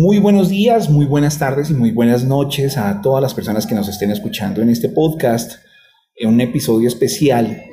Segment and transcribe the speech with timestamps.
[0.00, 3.74] Muy buenos días, muy buenas tardes y muy buenas noches a todas las personas que
[3.74, 5.62] nos estén escuchando en este podcast,
[6.16, 7.64] en un episodio especial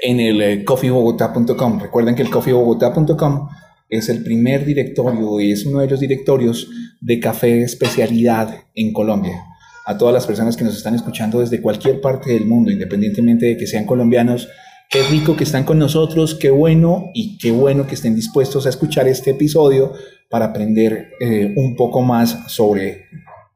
[0.00, 1.78] en el eh, coffeebogotá.com.
[1.78, 3.50] Recuerden que el coffeebogotá.com
[3.90, 6.70] es el primer directorio y es uno de los directorios
[7.02, 9.44] de café especialidad en Colombia.
[9.84, 13.56] A todas las personas que nos están escuchando desde cualquier parte del mundo, independientemente de
[13.58, 14.48] que sean colombianos,
[14.90, 18.70] qué rico que están con nosotros, qué bueno y qué bueno que estén dispuestos a
[18.70, 19.92] escuchar este episodio
[20.30, 23.06] para aprender eh, un poco más sobre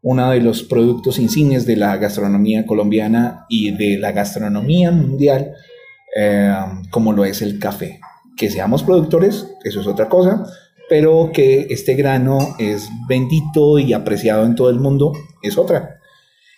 [0.03, 5.53] uno de los productos insignes de la gastronomía colombiana y de la gastronomía mundial,
[6.17, 6.55] eh,
[6.91, 8.01] como lo es el café
[8.37, 10.47] que seamos productores, eso es otra cosa,
[10.89, 16.00] pero que este grano es bendito y apreciado en todo el mundo, es otra.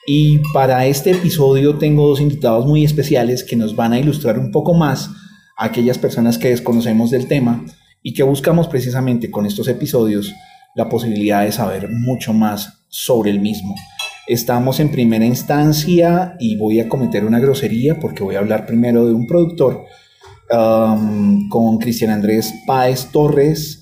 [0.07, 4.51] Y para este episodio tengo dos invitados muy especiales que nos van a ilustrar un
[4.51, 5.11] poco más
[5.57, 7.65] a aquellas personas que desconocemos del tema
[8.03, 10.33] y que buscamos precisamente con estos episodios
[10.75, 13.77] la posibilidad de saber mucho más sobre el mismo.
[14.27, 19.07] Estamos en primera instancia y voy a cometer una grosería porque voy a hablar primero
[19.07, 19.85] de un productor
[21.49, 23.82] con Cristian Andrés Páez Torres.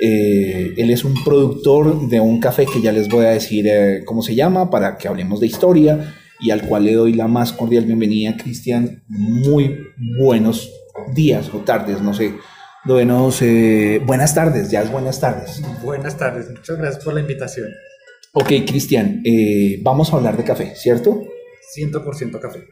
[0.00, 4.02] Eh, él es un productor de un café que ya les voy a decir eh,
[4.04, 7.52] cómo se llama para que hablemos de historia y al cual le doy la más
[7.52, 9.02] cordial bienvenida, Cristian.
[9.08, 9.78] Muy
[10.18, 10.70] buenos
[11.14, 12.34] días o tardes, no sé.
[12.84, 15.62] Buenos, eh, buenas tardes, ya es buenas tardes.
[15.82, 17.68] Buenas tardes, muchas gracias por la invitación.
[18.32, 19.22] Ok, Cristian,
[19.82, 21.24] vamos a hablar de café, ¿cierto?
[21.76, 22.64] 100% café.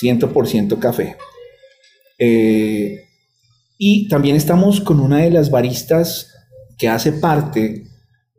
[0.00, 1.16] 100% café.
[2.18, 3.08] Eh,
[3.78, 6.32] y también estamos con una de las baristas
[6.78, 7.84] que hace parte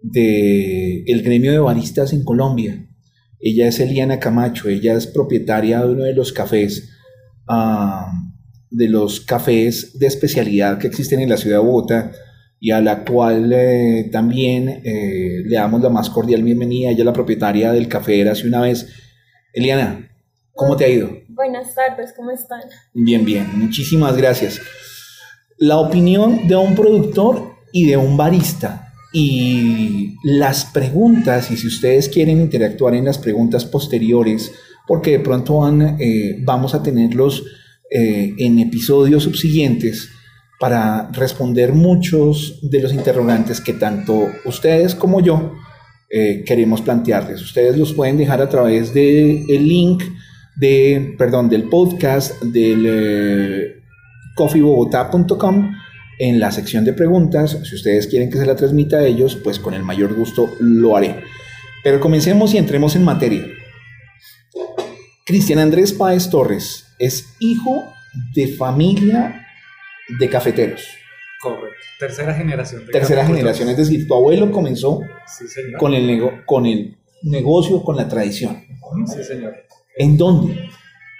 [0.02, 2.88] del el gremio de baristas en Colombia.
[3.39, 6.89] Ella es Eliana Camacho, ella es propietaria de uno de los cafés,
[7.47, 8.11] ah,
[8.69, 12.11] de los cafés de especialidad que existen en la ciudad de Bogotá
[12.59, 16.89] y a la cual eh, también eh, le damos la más cordial bienvenida.
[16.89, 18.88] Ella es la propietaria del café hace una vez.
[19.53, 20.09] Eliana,
[20.53, 21.09] ¿cómo te ha ido?
[21.29, 22.62] Buenas tardes, ¿cómo están?
[22.94, 24.59] Bien, bien, muchísimas gracias.
[25.59, 32.09] La opinión de un productor y de un barista y las preguntas, y si ustedes
[32.09, 34.51] quieren interactuar en las preguntas posteriores,
[34.85, 37.44] porque de pronto van, eh, vamos a tenerlos
[37.89, 40.09] eh, en episodios subsiguientes
[40.59, 45.53] para responder muchos de los interrogantes que tanto ustedes como yo
[46.09, 47.41] eh, queremos plantearles.
[47.41, 50.03] Ustedes los pueden dejar a través del el link
[50.56, 53.83] de, perdón, del podcast del
[54.35, 55.76] coffeebogotá.com
[56.19, 57.57] en la sección de preguntas.
[57.63, 60.95] Si ustedes quieren que se la transmita a ellos, pues con el mayor gusto lo
[60.95, 61.23] haré.
[61.83, 63.45] Pero comencemos y entremos en materia.
[65.25, 67.83] Cristian Andrés Páez Torres es hijo
[68.33, 69.45] de familia
[70.19, 70.88] de cafeteros.
[71.41, 71.77] Correcto.
[72.00, 72.85] Tercera generación.
[72.85, 75.01] De Tercera generación, es decir, tu abuelo comenzó
[75.79, 78.63] con, el con el negocio, con la tradición.
[79.06, 79.56] Sí, señor.
[79.97, 80.69] ¿En dónde?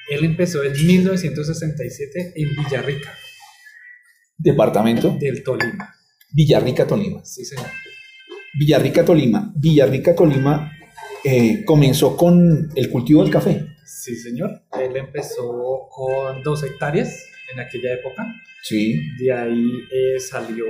[0.09, 3.13] Él empezó en 1967 en Villarrica.
[4.38, 5.18] ¿Departamento?
[5.20, 5.94] Del Tolima.
[6.31, 7.24] Villarrica, Tolima.
[7.24, 7.68] Sí, señor.
[8.59, 9.52] Villarrica, Tolima.
[9.56, 10.72] Villarrica, Tolima
[11.24, 13.66] eh, comenzó con el cultivo del café.
[13.86, 14.64] Sí, señor.
[14.80, 18.25] Él empezó con dos hectáreas en aquella época.
[18.64, 19.00] Sí.
[19.20, 20.66] De ahí eh, salió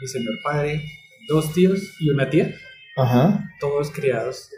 [0.00, 0.82] mi señor padre,
[1.28, 2.52] dos tíos y una tía.
[2.96, 3.50] Ajá.
[3.60, 4.50] Todos criados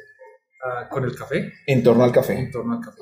[0.64, 1.53] Ah, con el café.
[1.66, 2.34] En torno al café.
[2.38, 2.98] En torno al café.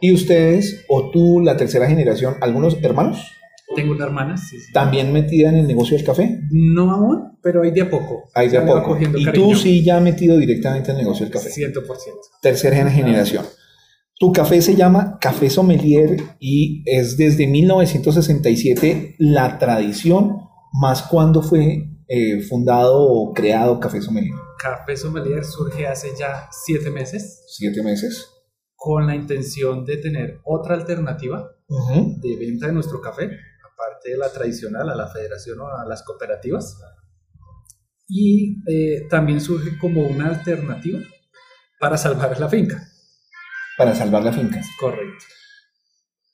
[0.00, 3.30] ¿Y ustedes, o tú, la tercera generación, algunos hermanos?
[3.74, 6.40] Tengo una hermana, sí, ¿También metida en el negocio del café?
[6.50, 8.24] No aún, pero hay de a poco.
[8.34, 8.98] Hay de a poco.
[9.16, 11.50] ¿Y tú sí ya metido directamente en el negocio del café?
[11.50, 11.74] 100%.
[12.40, 13.44] Tercera generación.
[14.18, 20.38] Tu café se llama Café Sommelier y es desde 1967 la tradición,
[20.72, 24.34] más cuando fue eh, fundado o creado Café Sommelier?
[24.58, 27.42] Café Sommelier surge hace ya siete meses.
[27.48, 28.30] Siete meses.
[28.76, 33.30] Con la intención de tener otra alternativa de venta de nuestro café,
[33.74, 36.78] aparte de la tradicional, a la federación o a las cooperativas.
[38.08, 41.00] Y eh, también surge como una alternativa
[41.80, 42.82] para salvar la finca.
[43.76, 44.60] Para salvar la finca.
[44.78, 45.24] Correcto.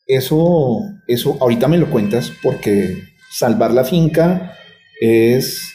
[0.07, 4.57] Eso, eso ahorita me lo cuentas porque salvar la finca
[5.01, 5.73] es,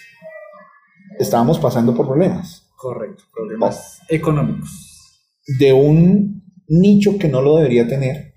[1.17, 2.69] estábamos pasando por problemas.
[2.75, 4.69] Correcto, problemas económicos.
[5.59, 8.34] De un nicho que no lo debería tener,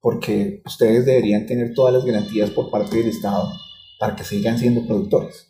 [0.00, 3.50] porque ustedes deberían tener todas las garantías por parte del Estado
[3.98, 5.46] para que sigan siendo productores.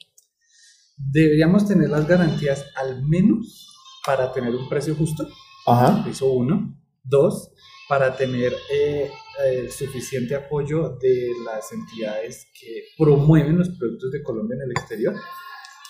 [0.97, 3.69] Deberíamos tener las garantías al menos
[4.05, 5.29] para tener un precio justo.
[5.67, 6.05] Ajá.
[6.09, 6.77] Eso uno.
[7.03, 7.53] Dos,
[7.89, 9.11] para tener eh,
[9.47, 15.15] el suficiente apoyo de las entidades que promueven los productos de Colombia en el exterior,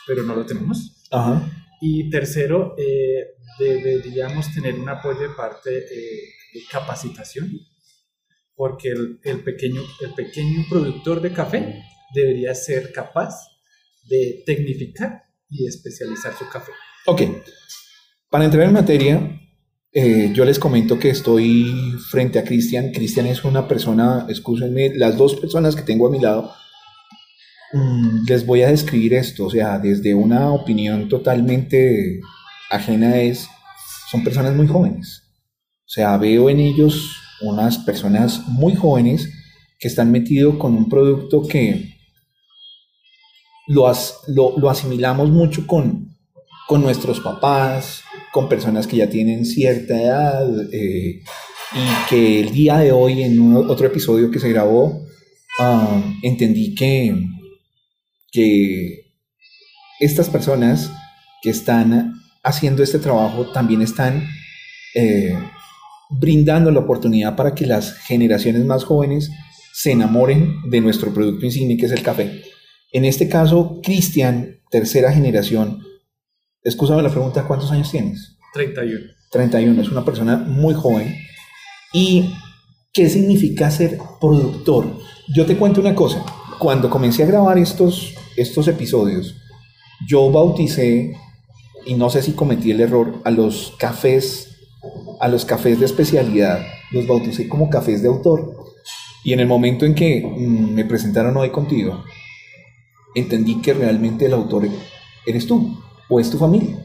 [0.07, 1.07] pero no lo tenemos.
[1.11, 1.51] Ajá.
[1.81, 6.21] Y tercero, eh, deberíamos tener un apoyo de parte eh,
[6.55, 7.51] de capacitación,
[8.61, 11.83] porque el, pequeño, el pequeño productor de café
[12.15, 13.35] debería ser capaz
[14.07, 16.71] de tecnificar y especializar su café.
[17.07, 17.23] Ok,
[18.29, 19.41] para entrar en materia,
[19.93, 21.73] eh, yo les comento que estoy
[22.11, 22.93] frente a Cristian.
[22.93, 26.53] Cristian es una persona, escúchenme, las dos personas que tengo a mi lado,
[27.73, 32.21] mm, les voy a describir esto, o sea, desde una opinión totalmente
[32.71, 33.49] ajena es,
[34.11, 35.23] son personas muy jóvenes.
[35.87, 39.31] O sea, veo en ellos unas personas muy jóvenes
[39.79, 41.97] que están metidos con un producto que
[43.67, 43.91] lo,
[44.29, 46.17] lo, asimilamos mucho con,
[46.67, 48.03] con nuestros papás,
[48.33, 51.21] con personas que ya tienen cierta edad eh,
[51.73, 55.07] y que el día de hoy en otro episodio que se grabó
[55.61, 57.15] ah, entendí que,
[58.33, 59.13] que
[60.01, 60.91] estas personas
[61.43, 64.27] que están haciendo este trabajo también están
[64.95, 65.39] eh,
[66.11, 69.31] brindando la oportunidad para que las generaciones más jóvenes
[69.73, 72.43] se enamoren de nuestro producto insignia que es el café.
[72.93, 75.85] En este caso, Cristian, tercera generación,
[76.63, 78.37] Escúchame la pregunta, ¿cuántos años tienes?
[78.53, 79.01] 31.
[79.31, 81.17] 31, es una persona muy joven.
[81.93, 82.35] ¿Y
[82.93, 84.99] qué significa ser productor?
[85.35, 86.23] Yo te cuento una cosa,
[86.59, 89.37] cuando comencé a grabar estos, estos episodios,
[90.07, 91.17] yo bauticé,
[91.87, 94.50] y no sé si cometí el error, a los cafés,
[95.21, 98.57] a los cafés de especialidad, los bauticé como cafés de autor.
[99.23, 102.05] Y en el momento en que mm, me presentaron hoy contigo,
[103.15, 104.69] entendí que realmente el autor
[105.27, 105.79] eres tú
[106.09, 106.85] o es tu familia,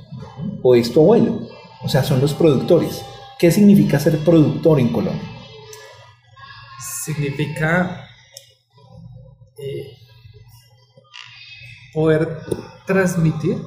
[0.62, 1.48] o es tu abuelo.
[1.84, 3.04] O sea, son los productores.
[3.40, 5.22] ¿Qué significa ser productor en Colombia?
[7.04, 8.08] Significa
[9.58, 9.98] eh,
[11.94, 12.40] poder
[12.86, 13.58] transmitir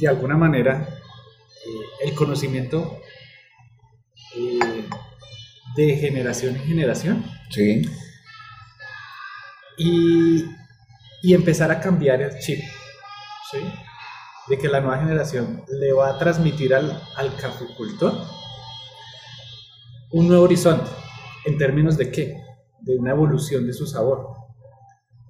[0.00, 0.88] de alguna manera
[1.66, 3.00] eh, el conocimiento
[4.36, 4.88] eh,
[5.76, 7.24] de generación en generación.
[7.50, 7.82] Sí.
[9.78, 10.44] Y,
[11.22, 12.60] y empezar a cambiar el chip.
[13.50, 13.58] ¿sí?
[14.50, 18.12] de que la nueva generación le va a transmitir al, al caficultor
[20.12, 20.90] un nuevo horizonte,
[21.46, 22.44] en términos de qué?
[22.80, 24.28] De una evolución de su sabor.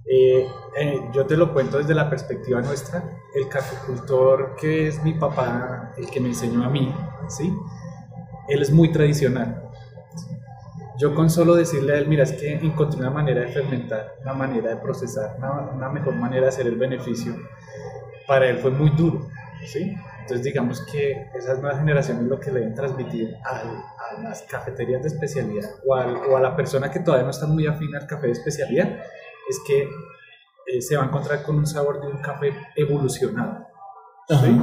[0.07, 0.49] Eh,
[0.79, 3.05] eh, yo te lo cuento desde la perspectiva nuestra,
[3.35, 6.91] el caficultor que es mi papá, el que me enseñó a mí,
[7.29, 7.53] ¿sí?
[8.51, 9.63] Él es muy tradicional.
[10.99, 14.35] Yo con solo decirle a él, mira, es que encontré una manera de fermentar, una
[14.35, 17.35] manera de procesar, una, una mejor manera de hacer el beneficio
[18.31, 19.29] para él fue muy duro,
[19.67, 19.93] ¿sí?
[20.21, 25.09] Entonces digamos que esas nuevas generaciones lo que le deben transmitir a las cafeterías de
[25.09, 25.97] especialidad o,
[26.37, 29.01] a la persona que todavía no está muy afín al café de especialidad
[29.49, 29.89] es que
[30.67, 33.67] eh, se va a encontrar con un sabor de un café evolucionado.
[34.29, 34.61] ¿sí?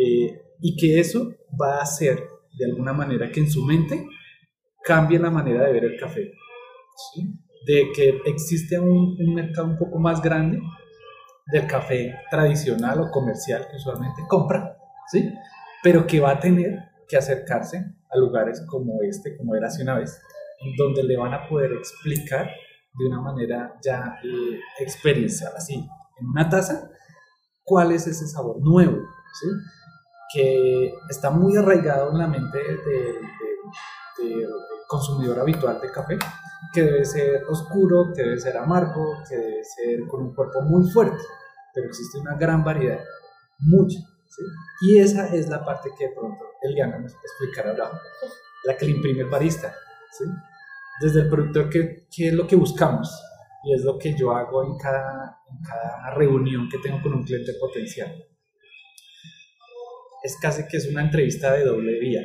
[0.00, 2.26] Eh, y que eso va a hacer
[2.56, 4.06] de alguna manera que en su mente
[4.82, 6.32] cambie la manera de ver el café.
[7.66, 10.60] De que existe un, un mercado un poco más grande
[11.46, 14.76] del café tradicional o comercial que usualmente compra,
[15.10, 15.32] ¿sí?
[15.82, 16.78] Pero que va a tener
[17.08, 20.20] que acercarse a lugares como este, como era hace una vez,
[20.78, 22.50] donde le van a poder explicar
[22.94, 25.74] de una manera ya eh, experiencial, así,
[26.20, 26.90] en una taza,
[27.62, 28.98] cuál es ese sabor nuevo,
[29.40, 29.48] ¿sí?
[30.34, 34.48] Que está muy arraigado en la mente del
[34.88, 36.18] consumidor habitual de café,
[36.72, 40.90] que debe ser oscuro, que debe ser amargo, que debe ser con un cuerpo muy
[40.90, 41.22] fuerte,
[41.72, 43.00] pero existe una gran variedad,
[43.60, 43.98] mucha.
[44.82, 48.00] Y esa es la parte que de pronto Eliana nos explicará ahora,
[48.64, 49.74] la que le imprime el barista.
[51.00, 53.10] Desde el productor, ¿qué, ¿qué, es lo que buscamos?
[53.64, 57.24] Y es lo que yo hago en cada, en cada reunión que tengo con un
[57.24, 58.12] cliente potencial.
[60.24, 62.22] Es casi que es una entrevista de doble vía.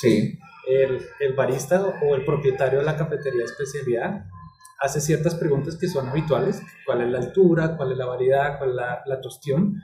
[0.00, 4.26] Sí el, el barista o el propietario de la cafetería de especialidad
[4.80, 8.70] hace ciertas preguntas que son habituales, cuál es la altura, cuál es la variedad, cuál
[8.70, 9.80] es la, la tostión,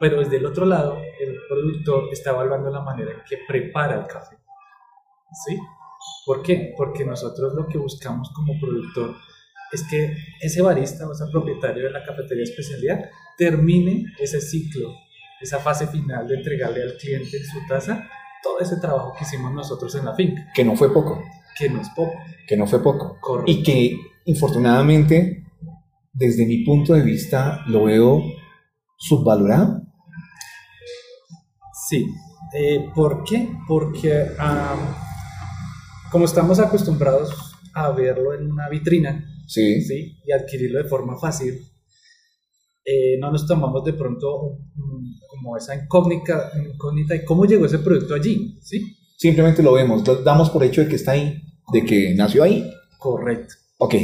[0.00, 4.06] pero desde el otro lado el productor está evaluando la manera en que prepara el
[4.06, 4.38] café.
[5.46, 5.58] ¿Sí?
[6.24, 6.72] ¿Por qué?
[6.76, 9.16] Porque nosotros lo que buscamos como productor
[9.70, 14.94] es que ese barista o ese propietario de la cafetería especialidad termine ese ciclo,
[15.40, 18.08] esa fase final de entregarle al cliente su taza
[18.42, 20.46] todo ese trabajo que hicimos nosotros en la finca.
[20.54, 21.22] Que no fue poco.
[21.56, 22.14] Que no es poco.
[22.46, 23.18] Que no fue poco.
[23.46, 25.44] Y que, infortunadamente,
[26.12, 28.22] desde mi punto de vista, lo veo
[28.96, 29.82] subvalorado.
[31.88, 32.06] Sí.
[32.54, 33.48] Eh, ¿Por qué?
[33.66, 34.26] Porque
[36.10, 39.82] como estamos acostumbrados a verlo en una vitrina sí.
[39.82, 40.16] ¿sí?
[40.24, 41.67] y adquirirlo de forma fácil,
[42.90, 44.60] eh, no nos tomamos de pronto
[45.28, 48.96] como esa incógnita, incógnita de cómo llegó ese producto allí, ¿sí?
[49.18, 52.64] Simplemente lo vemos, damos por hecho de que está ahí, de que nació ahí.
[52.98, 53.54] Correcto.
[53.76, 53.94] Ok.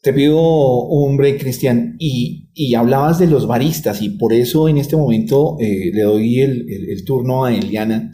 [0.00, 0.40] Te pido
[0.84, 5.58] un break, Cristian, y, y, hablabas de los baristas, y por eso en este momento
[5.60, 8.10] eh, le doy el, el, turno a Eliana.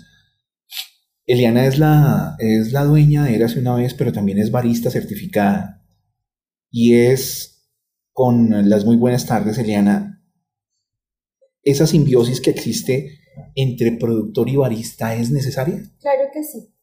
[1.25, 5.85] Eliana es la, es la dueña de Érase una vez, pero también es barista certificada.
[6.71, 7.58] Y es
[8.19, 10.21] con las muy buenas tardes, Eliana,
[11.63, 13.21] esa simbiosis que existe
[13.55, 15.81] entre productor y barista es necesaria?
[16.01, 16.75] Claro que sí.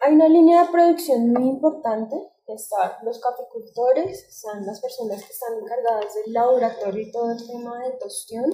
[0.00, 2.16] Hay una línea de producción muy importante
[2.52, 7.84] están los caficultores, están las personas que están encargadas del laboratorio y todo el tema
[7.84, 8.50] de tostión.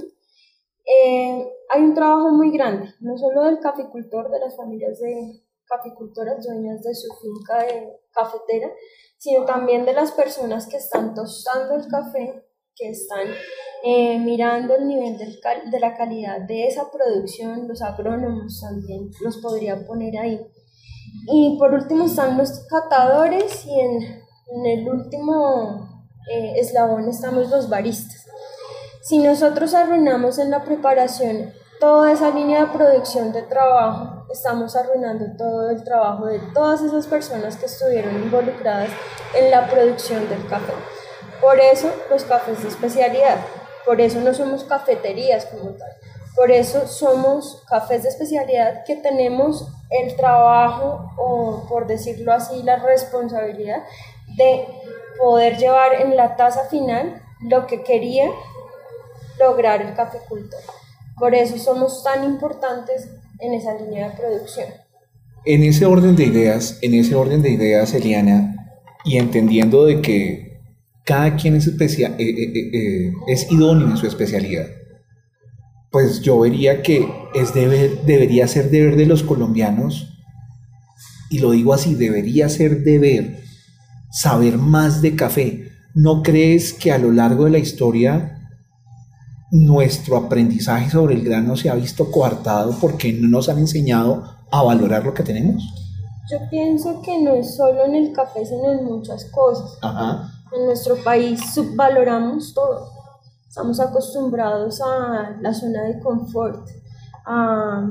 [0.84, 6.46] Eh, hay un trabajo muy grande, no solo del caficultor, de las familias de caficultoras
[6.46, 8.70] dueñas de su finca de cafetera,
[9.18, 12.44] sino también de las personas que están tostando el café,
[12.74, 13.26] que están
[13.84, 19.86] eh, mirando el nivel de la calidad de esa producción, los agrónomos también los podría
[19.86, 20.46] poner ahí.
[21.28, 24.22] Y por último están los catadores y en,
[24.64, 28.26] el último eh, eslabón estamos los baristas.
[29.02, 35.24] Si nosotros arruinamos en la preparación toda esa línea de producción de trabajo, estamos arruinando
[35.36, 38.90] todo el trabajo de todas esas personas que estuvieron involucradas
[39.34, 40.74] en la producción del café.
[41.40, 43.38] Por eso los cafés de especialidad,
[43.86, 45.90] por eso no somos cafeterías como tal,
[46.34, 52.76] por eso somos cafés de especialidad que tenemos el trabajo o por decirlo así la
[52.76, 53.84] responsabilidad
[54.36, 54.66] de
[55.18, 58.30] poder llevar en la taza final lo que quería
[59.38, 60.60] lograr el caficultor.
[61.18, 63.08] Por eso somos tan importantes
[63.40, 64.66] en esa línea de producción.
[65.44, 68.56] En ese orden de ideas, en ese orden de ideas, Eliana,
[69.04, 70.60] y entendiendo de que
[71.04, 74.66] cada quien es, eh, eh, eh, es idóneo en su especialidad,
[75.90, 80.12] pues yo vería que es deber, debería ser deber de los colombianos,
[81.30, 83.40] y lo digo así, debería ser deber
[84.10, 85.70] saber más de café.
[85.94, 88.35] ¿No crees que a lo largo de la historia
[89.50, 94.62] nuestro aprendizaje sobre el grano se ha visto coartado porque no nos han enseñado a
[94.62, 95.62] valorar lo que tenemos?
[96.30, 99.78] Yo pienso que no es solo en el café, sino en muchas cosas.
[100.52, 102.96] En nuestro país subvaloramos todo
[103.56, 106.68] Estamos acostumbrados a la zona de confort,
[107.24, 107.88] a,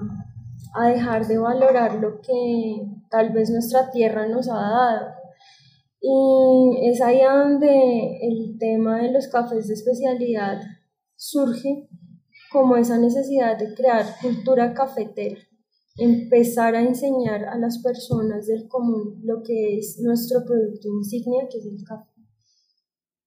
[0.76, 5.08] a dejar de valorar lo que tal vez nuestra tierra nos ha dado.
[6.00, 10.62] Y es ahí donde el tema de los cafés de especialidad
[11.16, 11.88] surge
[12.52, 15.38] como esa necesidad de crear cultura cafetera,
[15.98, 21.58] empezar a enseñar a las personas del común lo que es nuestro producto insignia, que
[21.58, 22.10] es el café.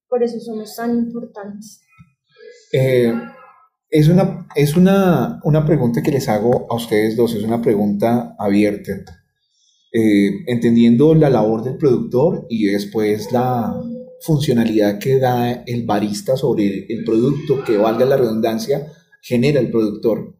[0.08, 1.82] Por eso somos tan importantes.
[2.72, 3.12] Eh,
[3.90, 8.34] es una, es una, una, pregunta que les hago a ustedes dos, es una pregunta
[8.38, 8.92] abierta,
[9.92, 13.74] eh, entendiendo la labor del productor y después la
[14.20, 20.36] funcionalidad que da el barista sobre el producto, que valga la redundancia, genera el productor.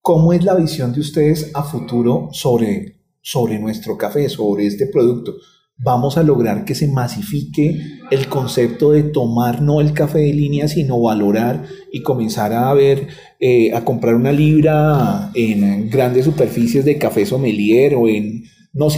[0.00, 5.36] ¿Cómo es la visión de ustedes a futuro sobre, sobre nuestro café, sobre este producto?
[5.78, 10.66] vamos a lograr que se masifique el concepto de tomar no el café de línea,
[10.68, 16.98] sino valorar y comenzar a ver, eh, a comprar una libra en grandes superficies de
[16.98, 18.44] café sommelier o en,
[18.78, 18.88] no,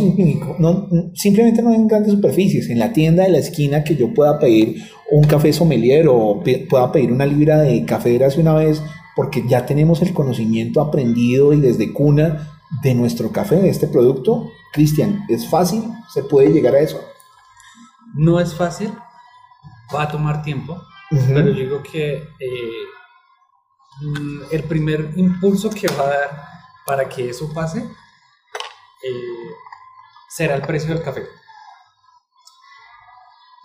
[0.59, 4.39] no, simplemente no en grandes superficies, en la tienda de la esquina que yo pueda
[4.39, 8.83] pedir un café sommelier o pueda pedir una libra de café de hace una vez,
[9.17, 14.51] porque ya tenemos el conocimiento aprendido y desde cuna de nuestro café, de este producto,
[14.73, 15.83] Cristian, ¿es fácil?
[16.13, 17.01] ¿Se puede llegar a eso?
[18.15, 18.93] No es fácil,
[19.95, 22.23] va a tomar tiempo, pero yo digo que eh,
[24.03, 26.45] mm, el primer impulso que va a dar
[26.87, 27.79] para que eso pase
[29.03, 29.51] eh,
[30.31, 31.25] será el precio del café.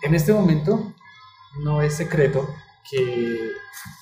[0.02, 0.92] En este momento
[1.60, 2.48] no es secreto
[2.90, 3.50] que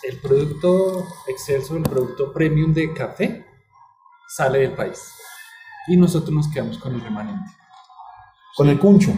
[0.03, 3.47] el producto excelso, el producto premium de café,
[4.29, 5.13] sale del país
[5.87, 7.51] y nosotros nos quedamos con el remanente.
[8.57, 9.13] Con el cuncho.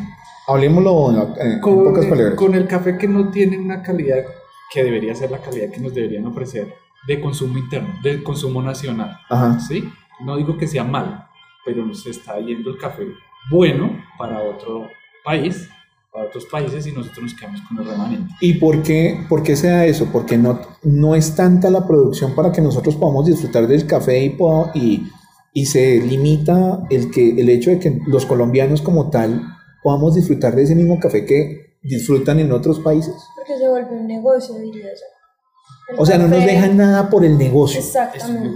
[0.49, 2.35] Hablemoslo en, con, pocas palabras.
[2.35, 4.25] Con el café que no tiene una calidad
[4.73, 6.75] que debería ser la calidad que nos deberían ofrecer
[7.07, 9.19] de consumo interno, de consumo nacional.
[9.67, 9.89] ¿sí?
[10.21, 11.25] No digo que sea malo,
[11.65, 13.07] pero nos está yendo el café
[13.51, 14.89] bueno para otro
[15.25, 15.69] país,
[16.13, 18.35] para otros países y nosotros nos quedamos con el remanente.
[18.41, 20.09] ¿Y por qué, por qué se da eso?
[20.13, 24.37] Porque no, no es tanta la producción para que nosotros podamos disfrutar del café y,
[24.75, 25.11] y
[25.57, 29.41] y se limita el, que, el hecho de que los colombianos como tal
[29.83, 33.15] podamos disfrutar de ese mismo café que disfrutan en otros países.
[33.35, 35.97] Porque se vuelve un negocio, diría yo.
[35.97, 37.81] o sea, no nos dejan nada por el negocio.
[37.81, 38.51] Exactamente.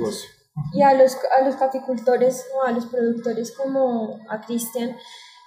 [0.73, 4.91] Y a los, a los caficultores o a los productores como a Cristian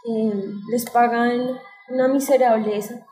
[0.05, 3.05] eh, les pagan una miserableza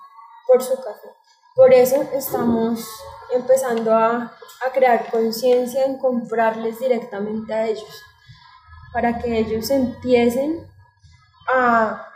[0.47, 1.09] por su café.
[1.55, 2.85] Por eso estamos
[3.33, 8.03] empezando a, a crear conciencia en comprarles directamente a ellos,
[8.93, 10.67] para que ellos empiecen
[11.53, 12.07] a,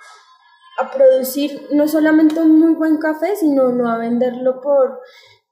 [0.80, 5.02] a producir no solamente un muy buen café, sino no a venderlo por,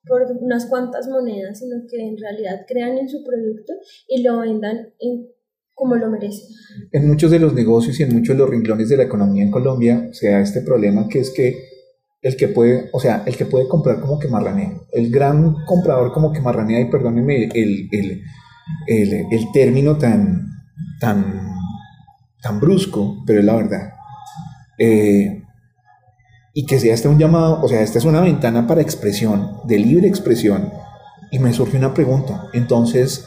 [0.07, 3.73] por unas cuantas monedas, sino que en realidad crean en su producto
[4.07, 5.27] y lo vendan en,
[5.73, 6.47] como lo merecen.
[6.91, 9.51] En muchos de los negocios y en muchos de los renglones de la economía en
[9.51, 11.73] Colombia se da este problema que es que
[12.23, 16.13] el que puede, o sea, el que puede comprar como que marranea, el gran comprador
[16.13, 18.21] como que marranea, y perdónenme el, el,
[18.87, 20.47] el, el término tan,
[21.01, 21.41] tan,
[22.41, 23.93] tan brusco, pero es la verdad.
[24.79, 25.42] Eh,
[26.53, 29.79] y que sea este un llamado, o sea, esta es una ventana para expresión, de
[29.79, 30.71] libre expresión.
[31.31, 32.47] Y me surge una pregunta.
[32.53, 33.25] Entonces,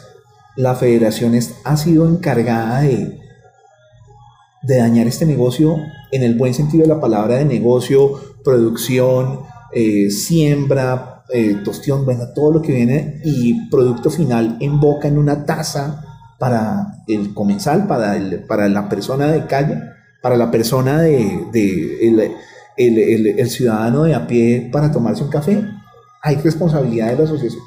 [0.55, 3.19] la federación ha sido encargada de,
[4.63, 5.77] de dañar este negocio
[6.11, 9.41] en el buen sentido de la palabra de negocio, producción,
[9.73, 15.17] eh, siembra, eh, tostión, bueno, todo lo que viene y producto final en boca en
[15.17, 16.05] una taza
[16.39, 19.81] para el comensal, para, el, para la persona de calle,
[20.21, 22.31] para la persona de,
[22.77, 25.63] el, ciudadano de a pie para tomarse un café?
[26.21, 27.63] ¿Hay responsabilidad de la asociación?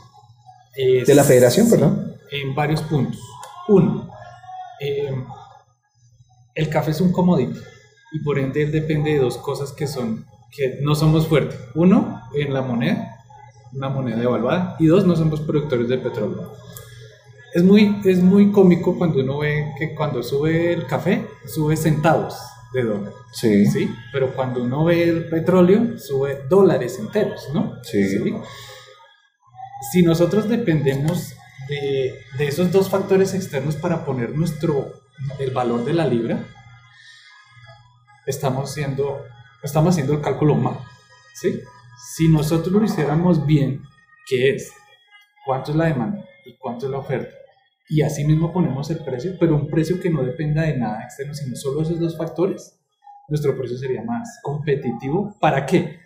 [0.77, 2.15] de la federación, perdón.
[2.31, 3.21] En varios puntos.
[3.69, 4.09] Uno,
[4.81, 5.13] eh,
[6.55, 7.59] el café es un commodity
[8.13, 11.59] y por ende depende de dos cosas que son que no somos fuertes.
[11.75, 13.17] Uno, en la moneda,
[13.73, 16.53] una moneda devaluada, y dos, no somos productores de petróleo.
[17.55, 22.37] Es muy, es muy cómico cuando uno ve que cuando sube el café, sube centavos
[22.73, 23.13] de dólar.
[23.33, 23.67] Sí.
[23.67, 23.95] ¿sí?
[24.13, 27.83] Pero cuando uno ve el petróleo, sube dólares enteros, ¿no?
[27.83, 28.07] Sí.
[29.93, 31.35] Si nosotros dependemos
[31.69, 34.93] de, de, esos dos factores externos para poner nuestro,
[35.39, 36.45] el valor de la libra,
[38.27, 39.25] estamos, siendo,
[39.63, 40.79] estamos haciendo el cálculo mal,
[41.35, 41.61] ¿sí?
[42.15, 43.83] Si nosotros lo hiciéramos bien,
[44.27, 44.73] ¿qué es?
[45.45, 47.40] ¿Cuánto es la demanda y cuánto es la oferta?
[47.91, 51.35] Y así mismo ponemos el precio, pero un precio que no dependa de nada externo,
[51.35, 52.81] sino solo esos dos factores,
[53.29, 55.37] nuestro precio sería más competitivo.
[55.41, 55.99] ¿Para qué?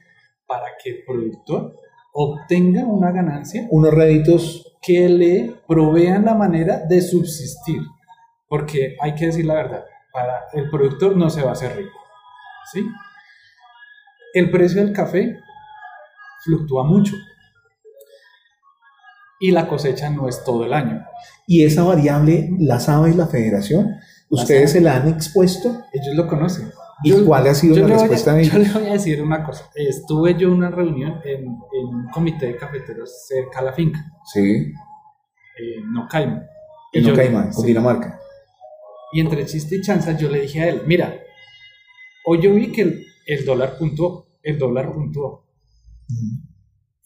[0.47, 1.77] Para que el productor
[2.15, 7.83] obtenga una ganancia, unos réditos que le provean la manera de subsistir.
[8.49, 12.01] Porque hay que decir la verdad, para el productor no se va a hacer rico.
[12.73, 12.83] ¿sí?
[14.33, 15.39] El precio del café
[16.45, 17.15] fluctúa mucho
[19.45, 21.05] y la cosecha no es todo el año.
[21.47, 23.91] ¿Y esa variable la sabe la federación?
[24.31, 25.83] ¿Ustedes se la han expuesto?
[25.93, 26.71] Ellos lo conocen.
[27.03, 28.55] ¿Y cuál ha sido la respuesta de ellos?
[28.55, 29.69] Yo les voy a decir una cosa.
[29.75, 34.03] Estuve yo en una reunión en, un comité de cafeteros cerca a la finca.
[34.33, 34.73] Sí.
[35.59, 36.43] En Nocaima.
[36.95, 38.19] En Nocaima, Cundinamarca.
[39.13, 41.21] Y entre chiste y chanza yo le dije a él, mira,
[42.25, 45.45] hoy yo vi que el, dólar puntuó, el dólar puntuó.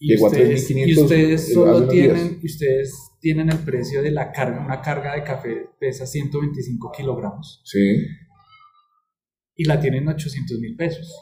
[0.00, 5.14] Y ustedes, y ustedes solo tienen, ustedes tienen el precio de la carga, una carga
[5.14, 7.60] de café pesa 125 kilogramos.
[7.64, 8.06] Sí.
[9.56, 11.12] Y la tienen 800 mil pesos.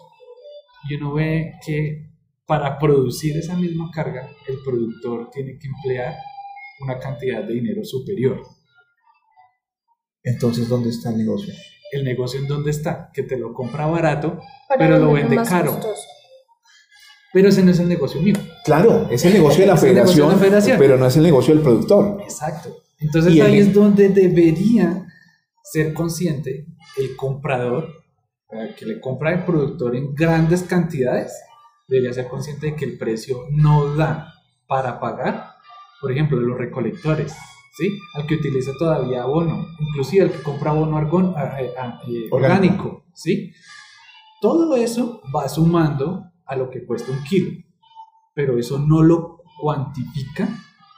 [0.89, 2.11] Y uno ve que
[2.45, 6.15] para producir esa misma carga, el productor tiene que emplear
[6.81, 8.43] una cantidad de dinero superior.
[10.23, 11.55] Entonces, ¿dónde está el negocio?
[11.93, 14.41] El negocio en dónde está, que te lo compra barato,
[14.79, 15.81] pero lo vende caro.
[17.33, 18.37] Pero ese no es el negocio mío.
[18.67, 19.77] Claro, es el negocio de la,
[20.37, 22.21] federación, pero no es el negocio del productor.
[22.21, 22.77] Exacto.
[22.99, 25.07] Entonces ahí es donde debería
[25.63, 27.89] ser consciente el comprador,
[28.77, 31.33] que le compra el productor en grandes cantidades,
[31.89, 34.33] debería ser consciente de que el precio no da
[34.67, 35.53] para pagar,
[36.01, 37.35] por ejemplo, los recolectores,
[37.77, 37.97] ¿sí?
[38.15, 43.53] Al que utiliza todavía abono, inclusive al que compra abono argón, eh, orgánico, ¿sí?
[44.41, 47.51] Todo eso va sumando a lo que cuesta un kilo,
[48.37, 50.47] pero eso no lo cuantifica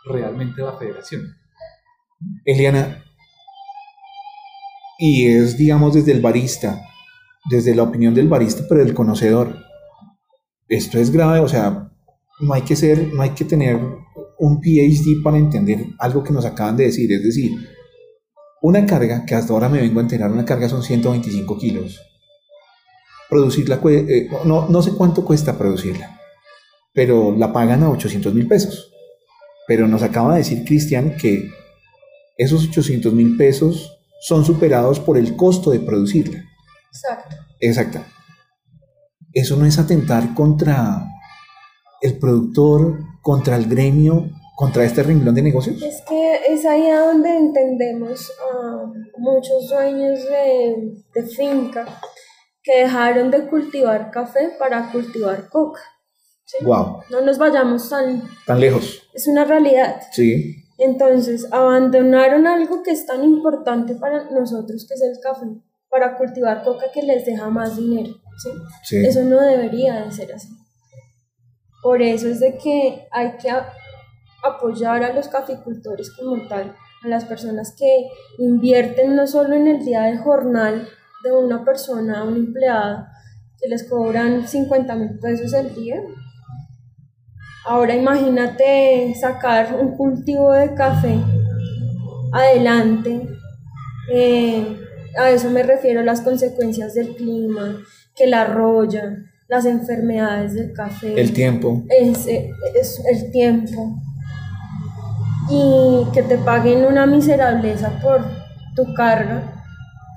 [0.05, 1.23] realmente la federación.
[2.45, 3.05] Eliana,
[4.99, 6.83] y es, digamos, desde el barista,
[7.49, 9.57] desde la opinión del barista, pero del conocedor.
[10.67, 11.93] Esto es grave, o sea,
[12.41, 13.81] no hay que ser, no hay que tener
[14.41, 17.13] un PhD para entender algo que nos acaban de decir.
[17.13, 17.53] Es decir,
[18.63, 22.01] una carga, que hasta ahora me vengo a enterar, una carga son 125 kilos
[23.29, 26.18] producirla, eh, no, no sé cuánto cuesta producirla,
[26.93, 28.93] pero la pagan a 800 mil pesos.
[29.67, 31.51] Pero nos acaba de decir Cristian que
[32.37, 36.45] esos 800 mil pesos son superados por el costo de producirla.
[36.91, 37.37] Exacto.
[37.61, 38.01] Exacto.
[39.33, 41.05] ¿eso no es atentar contra
[42.01, 45.81] el productor, contra el gremio, contra este renglón de negocios?
[45.83, 51.87] Es que es ahí a donde entendemos a muchos dueños de, de finca
[52.63, 55.81] que dejaron de cultivar café para cultivar coca.
[56.63, 57.03] Wow.
[57.11, 59.03] No nos vayamos tan, tan lejos.
[59.13, 60.01] Es una realidad.
[60.13, 60.65] Sí.
[60.79, 65.47] Entonces, abandonaron algo que es tan importante para nosotros, que es el café,
[65.91, 68.15] para cultivar coca que les deja más dinero.
[68.43, 68.51] ¿sí?
[68.85, 68.97] Sí.
[69.05, 70.49] Eso no debería de ser así.
[71.83, 73.51] Por eso es de que hay que
[74.43, 78.09] apoyar a los caficultores como tal, a las personas que
[78.39, 80.89] invierten no solo en el día de jornal
[81.23, 83.07] de una persona, un empleado,
[83.61, 86.01] que les cobran 50 mil pesos al día.
[87.69, 91.19] Ahora imagínate sacar un cultivo de café
[92.33, 93.29] adelante.
[94.11, 94.65] Eh,
[95.19, 97.85] a eso me refiero las consecuencias del clima,
[98.17, 101.21] que la roya, las enfermedades del café.
[101.21, 101.85] El tiempo.
[101.91, 104.01] Es, es el tiempo.
[105.51, 108.25] Y que te paguen una miserableza por
[108.75, 109.58] tu carga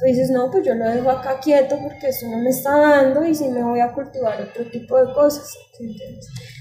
[0.02, 3.26] tú dices, no, pues yo lo dejo acá quieto porque eso no me está dando
[3.26, 5.56] y si me voy a cultivar otro tipo de cosas.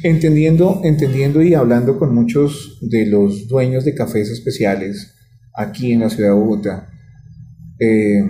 [0.02, 5.14] Entendiendo, entendiendo y hablando con muchos de los dueños de cafés especiales
[5.54, 6.90] aquí en la ciudad de Bogotá,
[7.78, 8.22] eh,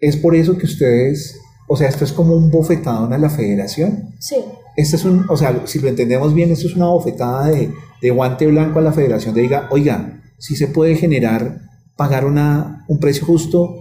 [0.00, 4.14] es por eso que ustedes, o sea, esto es como un bofetadón a la federación.
[4.20, 4.36] Sí.
[4.76, 8.10] Este es un, o sea, si lo entendemos bien, esto es una bofetada de, de
[8.10, 12.98] guante blanco a la federación de diga, oiga, si se puede generar pagar una, un
[12.98, 13.80] precio justo,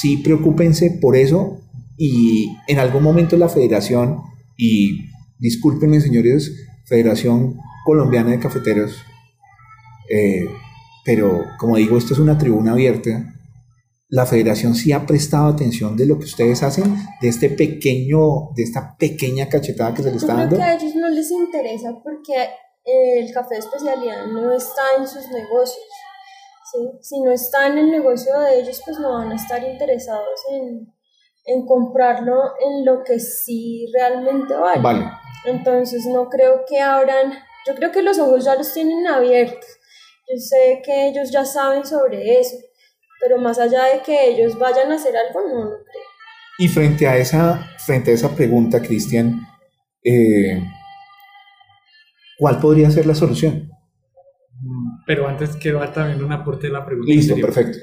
[0.00, 1.58] sí preocúpense por eso
[1.96, 4.20] y en algún momento la federación,
[4.56, 5.06] y
[5.38, 6.52] discúlpenme señores,
[6.86, 8.96] Federación Colombiana de Cafeteros,
[10.10, 10.48] eh,
[11.04, 13.34] pero como digo, esto es una tribuna abierta,
[14.08, 18.62] la federación sí ha prestado atención de lo que ustedes hacen, de este pequeño, de
[18.62, 20.56] esta pequeña cachetada que se les está dando.
[20.56, 22.34] que a ellos no les interesa porque
[22.84, 25.86] el café de especialidad no está en sus negocios.
[27.00, 30.92] Si no está en el negocio de ellos, pues no van a estar interesados en,
[31.44, 34.80] en comprarlo en lo que sí realmente vale.
[34.82, 35.10] vale.
[35.44, 37.32] Entonces no creo que abran,
[37.66, 39.66] yo creo que los ojos ya los tienen abiertos.
[40.30, 42.56] Yo sé que ellos ya saben sobre eso,
[43.20, 46.02] pero más allá de que ellos vayan a hacer algo, no lo creo.
[46.58, 49.40] Y frente a esa, frente a esa pregunta, Cristian,
[50.04, 50.62] eh,
[52.38, 53.70] ¿cuál podría ser la solución?
[55.06, 57.12] Pero antes quiero dar también un aporte de la pregunta.
[57.12, 57.78] Listo, perfecto.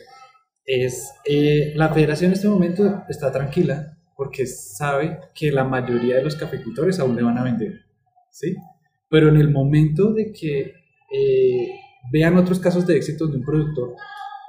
[0.65, 6.23] Es, eh, la federación en este momento está tranquila porque sabe que la mayoría de
[6.23, 7.85] los caficultores aún le van a vender,
[8.31, 8.55] ¿sí?
[9.09, 10.73] Pero en el momento de que
[11.11, 11.79] eh,
[12.11, 13.95] vean otros casos de éxito de un productor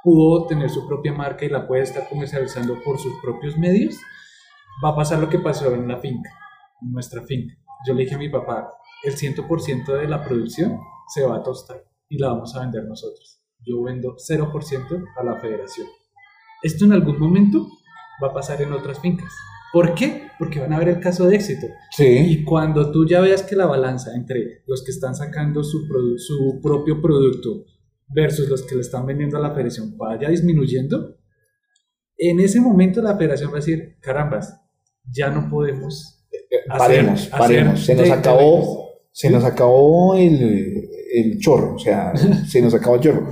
[0.03, 3.95] pudo tener su propia marca y la puede estar comercializando por sus propios medios,
[4.83, 6.29] va a pasar lo que pasó en la finca,
[6.81, 7.55] en nuestra finca.
[7.87, 10.79] Yo le dije a mi papá, el 100% de la producción
[11.13, 13.41] se va a tostar y la vamos a vender nosotros.
[13.65, 15.87] Yo vendo 0% a la federación.
[16.61, 17.67] Esto en algún momento
[18.21, 19.31] va a pasar en otras fincas.
[19.71, 20.27] ¿Por qué?
[20.37, 21.67] Porque van a ver el caso de éxito.
[21.91, 22.03] Sí.
[22.05, 26.59] Y cuando tú ya veas que la balanza entre los que están sacando su, su
[26.61, 27.63] propio producto
[28.09, 31.15] versus los que le están vendiendo a la federación vaya disminuyendo,
[32.17, 34.59] en ese momento la federación va a decir, carambas,
[35.09, 36.27] ya no podemos.
[36.67, 37.79] paremos, paremos.
[37.85, 42.13] Se nos acabó, se nos acabó el, el chorro, o sea,
[42.47, 43.27] se nos acabó el chorro.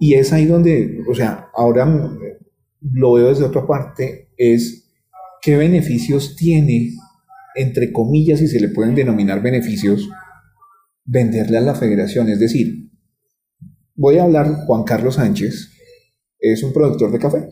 [0.00, 1.86] Y es ahí donde, o sea, ahora
[2.80, 4.90] lo veo desde otra parte, es
[5.42, 6.92] qué beneficios tiene,
[7.54, 10.08] entre comillas, si se le pueden denominar beneficios,
[11.04, 12.28] venderle a la federación.
[12.28, 12.90] Es decir,
[13.94, 15.70] voy a hablar, Juan Carlos Sánchez
[16.38, 17.48] es un productor de café.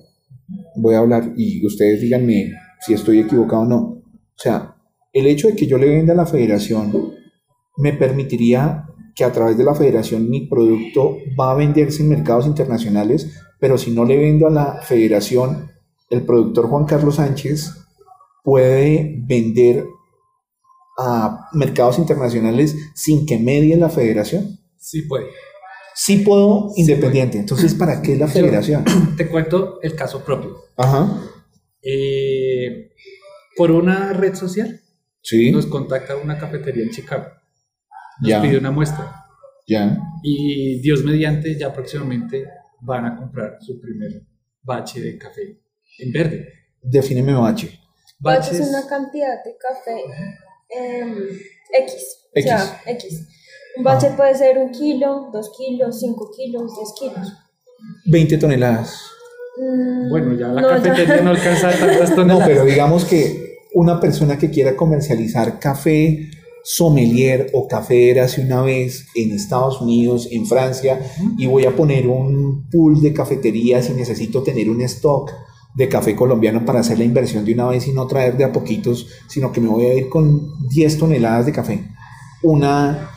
[0.76, 3.78] Voy a hablar y ustedes díganme si estoy equivocado o no.
[3.78, 4.76] O sea,
[5.12, 6.92] el hecho de que yo le venda a la federación
[7.76, 12.46] me permitiría que a través de la federación mi producto va a venderse en mercados
[12.46, 15.70] internacionales, pero si no le vendo a la federación,
[16.10, 17.72] el productor Juan Carlos Sánchez
[18.44, 19.86] puede vender
[20.98, 24.58] a mercados internacionales sin que medie la federación.
[24.78, 25.26] Sí puede.
[25.94, 27.38] Sí puedo independiente.
[27.38, 28.84] Entonces, ¿para qué la federación?
[29.16, 30.56] te cuento el caso propio.
[30.76, 31.22] Ajá.
[31.82, 32.92] Eh,
[33.56, 34.80] por una red social
[35.22, 35.50] sí.
[35.50, 37.26] nos contacta una cafetería en Chicago
[38.20, 39.24] nos pide una muestra.
[39.66, 39.98] Ya.
[40.22, 42.44] Y Dios mediante, ya próximamente
[42.80, 44.22] van a comprar su primer
[44.62, 45.60] bache de café
[45.98, 46.48] en verde.
[46.82, 47.80] Defíneme bache.
[48.18, 49.96] Bache es una cantidad de café
[50.70, 51.28] em,
[51.72, 52.18] X.
[52.34, 53.28] O sea, X.
[53.76, 57.32] Un bache puede ser un kilo, dos kilos, cinco kilos, diez kilos.
[58.06, 58.98] 20 toneladas.
[59.58, 62.16] Mm, bueno, ya la cafetería no alcanza tantas toneladas.
[62.26, 66.30] No, pero digamos que una persona que quiera comercializar café
[66.66, 71.00] sommelier o café hace una vez en Estados Unidos, en Francia,
[71.38, 75.30] y voy a poner un pool de cafeterías y necesito tener un stock
[75.76, 78.52] de café colombiano para hacer la inversión de una vez y no traer de a
[78.52, 81.84] poquitos, sino que me voy a ir con 10 toneladas de café.
[82.42, 83.10] Una,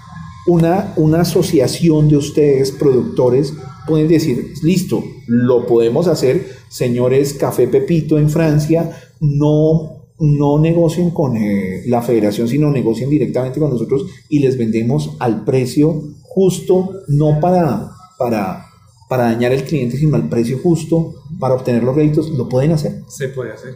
[0.46, 3.54] una, una asociación de ustedes, productores,
[3.88, 11.38] pueden decir, listo, lo podemos hacer, señores Café Pepito en Francia, no no negocien con
[11.38, 17.40] eh, la federación, sino negocien directamente con nosotros y les vendemos al precio justo, no
[17.40, 18.66] para, para,
[19.08, 23.02] para dañar al cliente, sino al precio justo para obtener los réditos, lo pueden hacer.
[23.08, 23.76] Se puede hacer.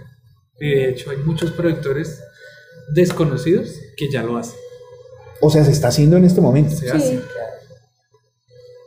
[0.59, 2.19] Y de hecho hay muchos productores
[2.93, 4.59] desconocidos que ya lo hacen.
[5.41, 6.75] O sea, se está haciendo en este momento.
[6.75, 7.21] Se hace.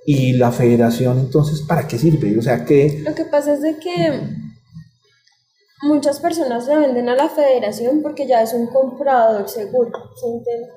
[0.07, 2.39] Y la federación, entonces, ¿para qué sirve?
[2.39, 3.03] O sea, que...
[3.05, 4.46] Lo que pasa es de que
[5.83, 10.69] muchas personas le venden a la federación porque ya es un comprador seguro, ¿se entiende?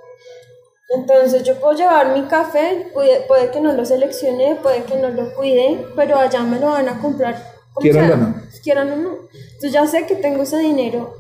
[0.90, 5.34] Entonces yo puedo llevar mi café, puede, que no lo seleccione, puede que no lo
[5.36, 7.36] cuide, pero allá me lo van a comprar.
[7.76, 8.36] Quieran o no.
[8.64, 9.18] Quieran o no.
[9.32, 11.14] Entonces ya sé que tengo ese dinero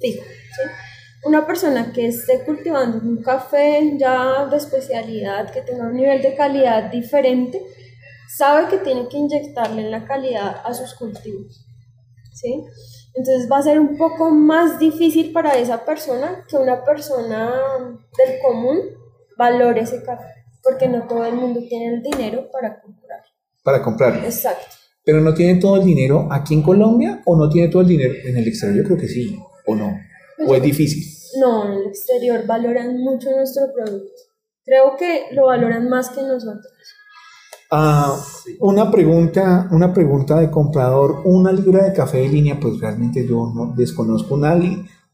[0.00, 0.24] fijo.
[0.24, 0.68] ¿sí?
[1.24, 6.34] Una persona que esté cultivando un café ya de especialidad, que tenga un nivel de
[6.34, 7.62] calidad diferente,
[8.36, 11.64] sabe que tiene que inyectarle la calidad a sus cultivos.
[12.32, 12.64] ¿sí?
[13.14, 17.52] Entonces va a ser un poco más difícil para esa persona que una persona
[18.16, 18.80] del común
[19.36, 23.20] valore ese café, porque no todo el mundo tiene el dinero para comprar.
[23.62, 24.24] Para comprar.
[24.24, 24.76] Exacto.
[25.04, 28.14] Pero no tiene todo el dinero aquí en Colombia o no tiene todo el dinero
[28.24, 28.78] en el exterior.
[28.78, 29.92] Yo creo que sí, o no.
[30.36, 31.04] Pues o es difícil.
[31.38, 34.22] No, en el exterior valoran mucho nuestro producto.
[34.64, 36.72] Creo que lo valoran más que nosotros.
[37.74, 38.14] Ah,
[38.60, 43.50] una pregunta, una pregunta de comprador, una libra de café de línea, pues realmente yo
[43.54, 44.60] no desconozco una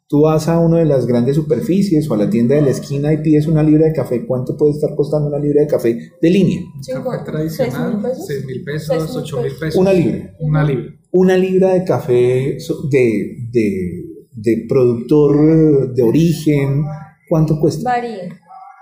[0.09, 3.13] Tú vas a una de las grandes superficies o a la tienda de la esquina
[3.13, 4.27] y pides una libra de café.
[4.27, 6.63] ¿Cuánto puede estar costando una libra de café de línea?
[6.85, 9.81] Café tradicional, 6 mil pesos, 8 mil pesos.
[9.81, 10.35] Una libra.
[10.41, 10.95] Una libra.
[11.13, 12.59] Una libra de café
[12.91, 16.85] de, de, de productor de origen,
[17.29, 17.89] ¿cuánto cuesta?
[17.89, 18.37] Varía.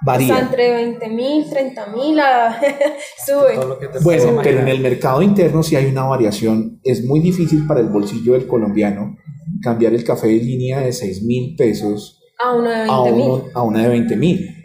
[0.06, 0.34] Varía.
[0.34, 2.16] O sea, entre 20 mil, 30 mil,
[3.26, 3.58] sube.
[4.04, 6.78] Bueno, pero en el mercado interno sí hay una variación.
[6.84, 9.16] Es muy difícil para el bolsillo del colombiano
[9.60, 13.42] cambiar el café de línea de 6 mil pesos a una de 20 mil.
[13.52, 14.62] A una de 20 mil.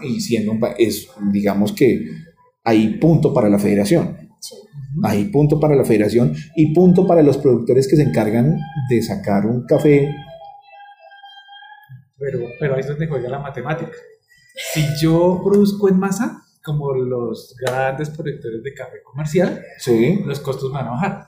[0.00, 2.00] Y siendo, es, digamos que
[2.64, 4.16] hay punto para la federación.
[4.40, 4.56] Sí.
[5.02, 9.44] Hay punto para la federación y punto para los productores que se encargan de sacar
[9.44, 10.10] un café.
[12.18, 13.92] Pero, pero ahí es donde juega la matemática.
[14.54, 20.20] Si yo produzco en masa, como los grandes productores de café comercial, sí.
[20.24, 21.26] los costos van a bajar.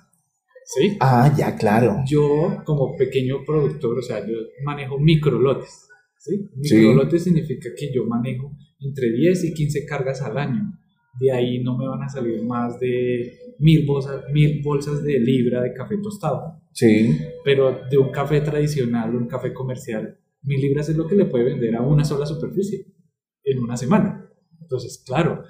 [0.64, 0.96] ¿Sí?
[1.00, 1.98] Ah, ya, claro.
[2.06, 4.34] Yo, como pequeño productor, o sea, yo
[4.64, 5.88] manejo microlotes.
[6.18, 6.48] ¿sí?
[6.56, 10.78] Microlotes significa que yo manejo entre 10 y 15 cargas al año.
[11.20, 15.62] De ahí no me van a salir más de mil bolsas, mil bolsas de libra
[15.62, 16.60] de café tostado.
[16.72, 17.16] Sí.
[17.44, 21.44] Pero de un café tradicional, un café comercial, mil libras es lo que le puede
[21.44, 22.95] vender a una sola superficie
[23.46, 24.30] en una semana.
[24.60, 25.44] Entonces, claro,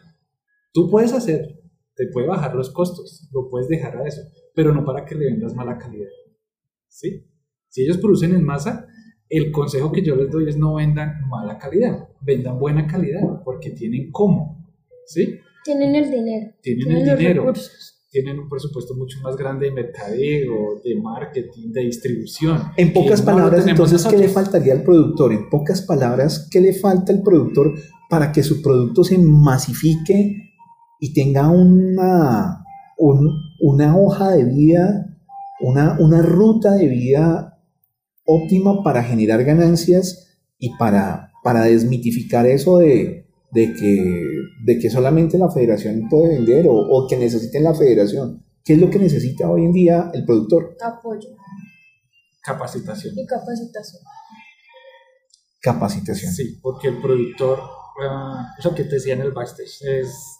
[0.72, 1.60] tú puedes hacer,
[1.96, 4.20] te puede bajar los costos, lo puedes dejar a eso,
[4.54, 6.10] pero no para que le vendas mala calidad.
[6.86, 7.26] ¿Sí?
[7.68, 8.86] Si ellos producen en masa,
[9.28, 13.70] el consejo que yo les doy es no vendan mala calidad, vendan buena calidad, porque
[13.70, 14.70] tienen cómo.
[15.06, 15.40] ¿Sí?
[15.64, 16.52] Tienen el dinero.
[16.60, 17.52] Tienen, el dinero.
[18.10, 22.62] Tienen un presupuesto mucho más grande de mercadeo, de marketing, de distribución.
[22.76, 25.32] En pocas palabras, entonces, ¿qué le faltaría al productor?
[25.32, 27.74] En pocas palabras, ¿qué le falta al productor
[28.08, 30.52] para que su producto se masifique
[31.00, 32.64] y tenga una,
[33.60, 35.18] una hoja de vida,
[35.60, 37.56] una, una ruta de vida
[38.24, 44.24] óptima para generar ganancias y para, para desmitificar eso de, de, que,
[44.66, 48.44] de que solamente la federación puede vender o, o que necesiten la federación.
[48.64, 50.76] ¿Qué es lo que necesita hoy en día el productor?
[50.82, 51.28] Apoyo.
[52.42, 53.14] Capacitación.
[53.16, 54.02] Y capacitación.
[55.60, 56.32] Capacitación.
[56.32, 57.60] Sí, porque el productor
[58.58, 60.38] eso que te decía en el backstage, es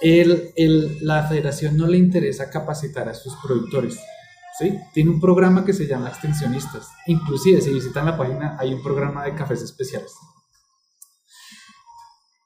[0.00, 3.98] el, el, la federación no le interesa capacitar a sus productores.
[4.58, 4.78] ¿sí?
[4.92, 6.88] Tiene un programa que se llama Extensionistas.
[7.06, 10.12] Inclusive, si visitan la página, hay un programa de cafés especiales.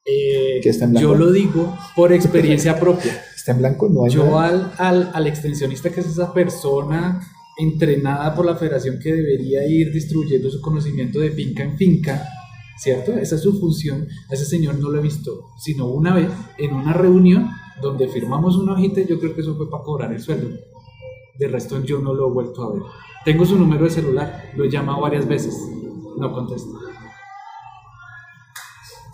[0.05, 0.61] Eh,
[0.93, 3.23] yo lo digo por experiencia propia.
[3.37, 7.21] Está en blanco, no hay Yo al, al, al extensionista, que es esa persona
[7.59, 12.27] entrenada por la federación que debería ir distribuyendo su conocimiento de finca en finca,
[12.79, 13.13] ¿cierto?
[13.13, 14.09] Esa es su función.
[14.31, 17.51] A ese señor no lo he visto, sino una vez en una reunión
[17.83, 20.49] donde firmamos una hojita, yo creo que eso fue para cobrar el sueldo.
[21.39, 22.83] De resto yo no lo he vuelto a ver.
[23.25, 25.55] Tengo su número de celular, lo he llamado varias veces,
[26.19, 26.71] no contesta.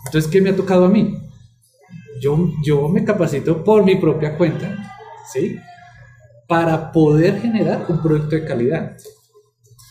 [0.07, 1.17] Entonces, ¿qué me ha tocado a mí?
[2.21, 4.75] Yo, yo me capacito por mi propia cuenta,
[5.31, 5.57] ¿sí?
[6.47, 8.97] Para poder generar un producto de calidad.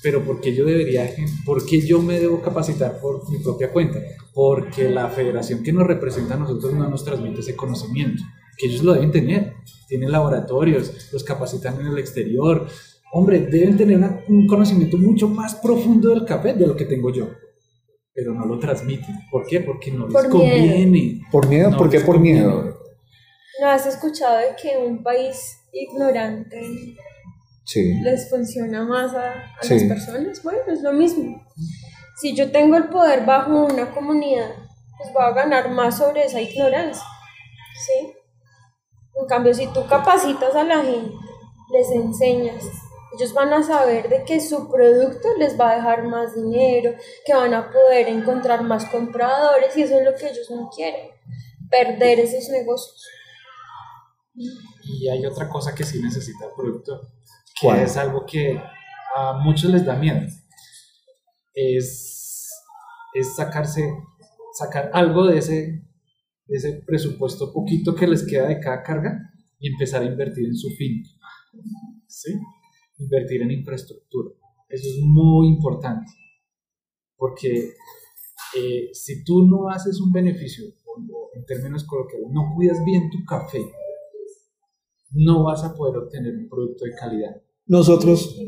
[0.03, 1.09] Pero ¿por qué yo debería,
[1.45, 3.99] por qué yo me debo capacitar por mi propia cuenta?
[4.33, 8.23] Porque la federación que nos representa a nosotros no nos transmite ese conocimiento,
[8.57, 9.53] que ellos lo deben tener.
[9.87, 12.67] Tienen laboratorios, los capacitan en el exterior.
[13.13, 17.29] Hombre, deben tener un conocimiento mucho más profundo del café de lo que tengo yo
[18.17, 19.15] pero no lo transmiten.
[19.31, 19.61] ¿Por qué?
[19.61, 21.21] Porque no les conviene.
[21.31, 21.77] ¿Por miedo?
[21.77, 22.81] ¿Por qué por miedo?
[23.61, 26.97] ¿No has escuchado de que un país ignorante
[28.03, 30.43] les funciona más a, las personas?
[30.43, 31.47] Bueno, es lo mismo.
[32.17, 34.51] Si yo tengo el poder bajo una comunidad,
[34.97, 37.05] pues voy a ganar más sobre esa ignorancia.
[37.87, 38.15] ¿Sí?
[39.21, 41.13] En cambio, si tú capacitas a la gente,
[41.71, 42.65] les enseñas,
[43.17, 47.35] ellos van a saber de que su producto les va a dejar más dinero, que
[47.35, 51.11] van a poder encontrar más compradores y eso es lo que ellos no quieren,
[51.71, 53.03] perder esos negocios.
[54.35, 57.01] Y hay otra cosa que sí necesita el producto,
[57.61, 58.61] que es algo que
[59.17, 60.21] a muchos les da miedo.
[61.55, 62.51] Es,
[63.15, 63.91] es sacarse,
[64.53, 65.55] sacar algo de ese,
[66.47, 69.19] de ese presupuesto poquito que les queda de cada carga
[69.59, 71.03] y empezar a invertir en su fin.
[72.07, 72.39] ¿Sí?
[72.99, 74.31] Invertir en infraestructura.
[74.69, 76.11] Eso es muy importante,
[77.17, 77.71] porque
[78.59, 80.65] eh, si tú no haces un beneficio,
[81.35, 83.61] en términos coloquiales, no cuidas bien tu café,
[85.11, 87.43] no vas a poder obtener un producto de calidad.
[87.67, 88.41] Nosotros,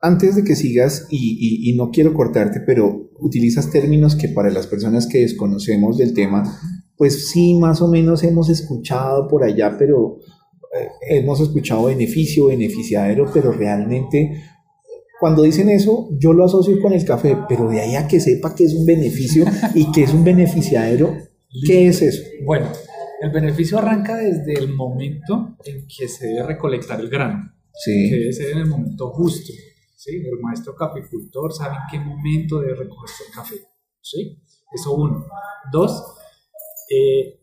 [0.00, 4.66] antes de que sigas, y, y no quiero cortarte, pero utilizas términos que para las
[4.66, 6.42] personas que desconocemos del tema,
[6.96, 10.18] pues sí, más o menos hemos escuchado por allá, pero
[11.08, 14.42] hemos escuchado beneficio, beneficiadero, pero realmente
[15.18, 18.54] cuando dicen eso, yo lo asocio con el café, pero de ahí a que sepa
[18.54, 21.16] que es un beneficio y que es un beneficiadero,
[21.66, 22.22] ¿qué es eso?
[22.44, 22.70] Bueno,
[23.20, 28.10] el beneficio arranca desde el momento en que se debe recolectar el grano, sí.
[28.10, 29.52] que debe ser en el momento justo.
[29.96, 30.16] ¿sí?
[30.16, 33.56] El maestro caficultor sabe en qué momento debe recogerse el café.
[34.00, 34.40] ¿sí?
[34.72, 35.26] Eso uno.
[35.72, 36.14] Dos,
[36.90, 37.37] eh,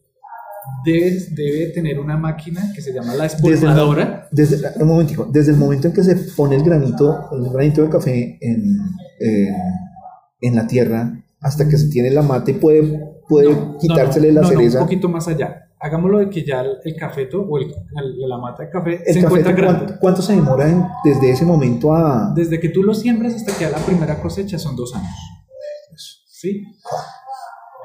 [0.83, 4.27] debe, tener una máquina que se llama la espolvoradora.
[4.31, 7.89] Desde, un momentico, desde el momento en que se pone el granito, el granito de
[7.89, 8.77] café en,
[10.41, 14.79] en la tierra, hasta que se tiene la mate, puede, puede quitársele la cereza.
[14.79, 15.61] un poquito más allá.
[15.79, 17.71] Hagámoslo de que ya el, cafeto o el,
[18.17, 19.93] la mata de café se encuentra grande.
[19.99, 22.33] ¿cuánto, se demora desde ese momento a...?
[22.35, 25.13] Desde que tú lo siembras hasta que a la primera cosecha son dos años.
[26.27, 26.63] ¿Sí?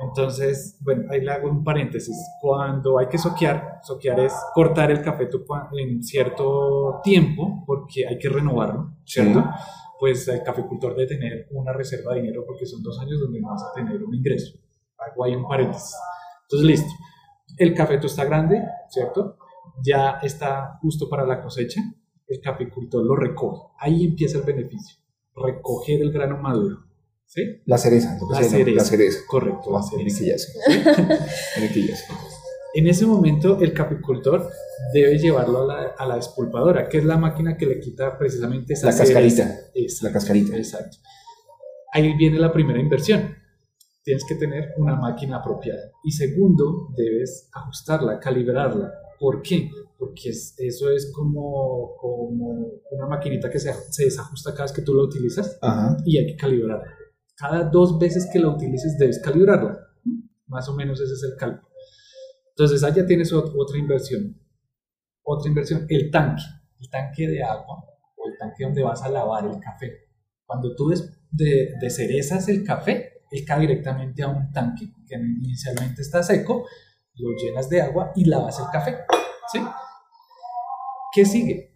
[0.03, 2.17] Entonces, bueno, ahí le hago un paréntesis.
[2.41, 5.29] Cuando hay que soquear, soquear es cortar el café
[5.79, 9.45] en cierto tiempo, porque hay que renovarlo, ¿cierto?
[9.99, 13.63] Pues el cafecultor debe tener una reserva de dinero porque son dos años donde vas
[13.63, 14.59] a tener un ingreso.
[14.97, 15.95] Hago ahí un paréntesis.
[16.43, 16.91] Entonces, listo.
[17.59, 19.37] El cafeto está grande, ¿cierto?
[19.83, 21.83] Ya está justo para la cosecha.
[22.27, 23.63] El cafecultor lo recoge.
[23.79, 24.99] Ahí empieza el beneficio.
[25.35, 26.90] Recoger el grano maduro
[27.31, 27.63] ¿Sí?
[27.65, 28.71] La cereza, la, cereza.
[28.73, 29.21] la cereza.
[29.29, 30.49] Correcto, la cereza.
[32.75, 34.51] en ese momento el capicultor
[34.93, 38.73] debe llevarlo a la, a la, despulpadora, que es la máquina que le quita precisamente
[38.73, 39.61] esa La cascarita.
[40.03, 40.57] la cascarita.
[40.57, 40.97] Exacto.
[41.93, 43.37] Ahí viene la primera inversión.
[44.03, 45.93] Tienes que tener una máquina apropiada.
[46.03, 48.93] Y segundo, debes ajustarla, calibrarla.
[49.21, 49.71] ¿Por qué?
[49.97, 54.95] Porque eso es como, como una maquinita que se, se, desajusta cada vez que tú
[54.95, 55.61] la utilizas
[56.05, 56.97] y hay que calibrarla
[57.41, 59.79] cada dos veces que la utilices debes calibrarla.
[60.47, 61.71] Más o menos ese es el cálculo.
[62.51, 64.39] Entonces, allá tienes otra inversión.
[65.23, 66.43] Otra inversión, el tanque.
[66.79, 67.83] El tanque de agua
[68.17, 70.09] o el tanque donde vas a lavar el café.
[70.45, 70.93] Cuando tú
[71.31, 76.67] de, de cerezas el café, él cae directamente a un tanque que inicialmente está seco,
[77.15, 78.99] lo llenas de agua y lavas el café.
[79.53, 79.61] ¿sí?
[81.15, 81.75] ¿Qué sigue?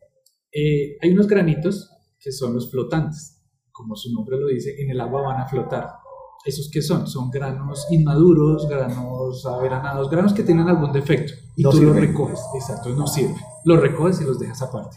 [0.52, 3.33] Eh, hay unos granitos que son los flotantes
[3.74, 5.98] como su nombre lo dice, en el agua van a flotar.
[6.44, 7.08] ¿Esos qué son?
[7.08, 11.32] Son granos inmaduros, granos averanados, granos que tienen algún defecto.
[11.56, 13.34] Y tú los recoges, exacto, no sirve.
[13.64, 14.96] Los recoges y los dejas aparte.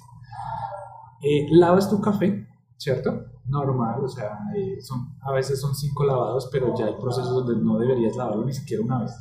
[1.23, 2.47] Eh, lavas tu café,
[2.77, 3.25] ¿cierto?
[3.47, 7.55] Normal, o sea, eh, son, a veces son cinco lavados, pero ya hay procesos donde
[7.55, 9.11] no deberías lavarlo ni siquiera una vez.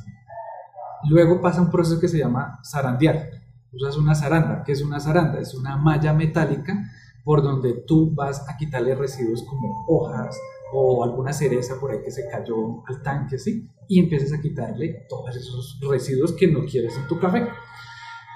[1.09, 3.31] Luego pasa un proceso que se llama zarandear.
[3.71, 4.63] Usas una zaranda.
[4.63, 5.39] ¿Qué es una zaranda?
[5.39, 6.91] Es una malla metálica
[7.27, 10.39] por donde tú vas a quitarle residuos como hojas
[10.71, 13.69] o alguna cereza por ahí que se cayó al tanque, ¿sí?
[13.89, 17.45] Y empiezas a quitarle todos esos residuos que no quieres en tu café.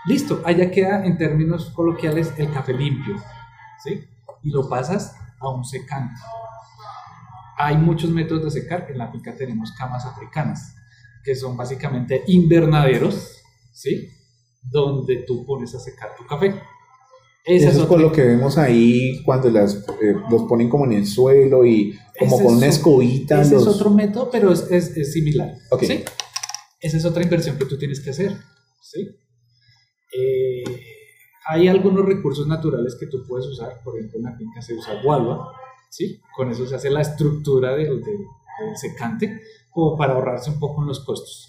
[0.08, 3.16] Listo, allá queda en términos coloquiales el café limpio.
[3.82, 4.04] ¿sí?
[4.44, 6.20] Y lo pasas a un secante.
[7.60, 8.88] Hay muchos métodos de secar.
[8.90, 10.76] En la finca tenemos camas africanas,
[11.24, 14.10] que son básicamente invernaderos, ¿sí?
[14.62, 16.62] Donde tú pones a secar tu café.
[17.44, 21.08] Eso es, por lo que vemos ahí cuando las, eh, los ponen como en el
[21.08, 23.42] suelo y como con una escobita.
[23.42, 25.56] Ese es otro método, pero es, es, similar.
[25.80, 26.04] ¿sí?
[26.80, 28.38] Esa es otra inversión que tú tienes que hacer.
[28.84, 29.10] ¿sí?
[30.16, 30.64] Eh,
[31.48, 33.82] hay algunos recursos naturales que tú puedes usar.
[33.84, 35.52] Por ejemplo, en la finca se usa gualba.
[35.90, 36.22] ¿sí?
[36.36, 38.20] Con eso se hace la estructura del, del
[38.76, 41.48] secante, como para ahorrarse un poco en los costos.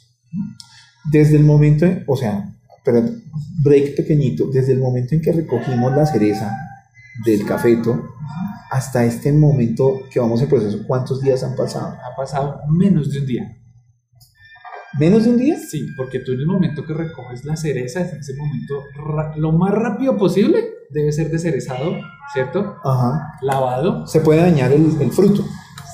[1.10, 3.02] Desde el momento, o sea, pero
[3.62, 6.56] break pequeñito, desde el momento en que recogimos la cereza
[7.24, 8.08] del cafeto
[8.70, 11.88] hasta este momento que vamos en proceso, ¿cuántos días han pasado?
[11.88, 13.58] Ha pasado menos de un día.
[14.98, 15.58] ¿Menos de un día?
[15.58, 18.82] Sí, porque tú en el momento que recoges la cereza, en ese momento,
[19.36, 21.96] lo más rápido posible, debe ser descerezado,
[22.32, 22.76] ¿cierto?
[22.84, 23.34] Ajá.
[23.40, 24.06] Lavado.
[24.06, 25.44] Se puede dañar el, el fruto.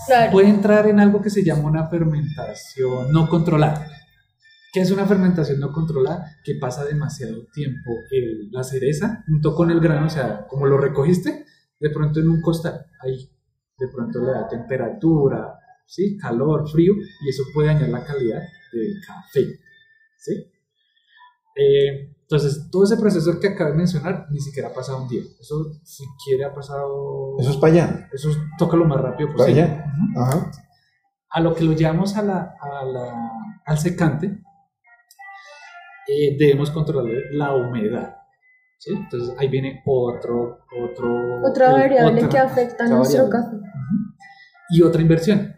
[0.07, 0.32] Claro.
[0.32, 3.86] Puede entrar en algo que se llama una fermentación no controlada.
[4.72, 6.24] ¿Qué es una fermentación no controlada?
[6.44, 7.90] Que pasa demasiado tiempo
[8.50, 11.46] la cereza junto con el grano, o sea, como lo recogiste,
[11.80, 13.30] de pronto en un costal, ahí,
[13.78, 15.54] de pronto le da temperatura,
[15.86, 16.16] ¿sí?
[16.18, 18.42] calor, frío, y eso puede dañar la calidad
[18.72, 19.58] del café.
[20.18, 20.52] ¿sí?
[21.56, 25.22] Eh, entonces, todo ese proceso que acabo de mencionar ni siquiera ha pasado un día.
[25.40, 27.36] Eso siquiera ha pasado.
[27.38, 28.08] Eso es para allá.
[28.12, 29.62] Eso toca lo más rápido posible.
[29.62, 29.84] Para allá.
[30.14, 30.52] Ajá.
[31.30, 33.32] A lo que lo llevamos a la, a la,
[33.64, 34.42] al secante,
[36.09, 38.16] eh, debemos controlar la humedad.
[38.78, 38.92] ¿sí?
[38.94, 43.56] Entonces ahí viene otro, otro, otra variable que afecta a nuestro café.
[44.70, 45.54] Y otra inversión.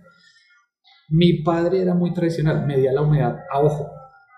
[1.09, 3.89] Mi padre era muy tradicional, medía la humedad a ojo.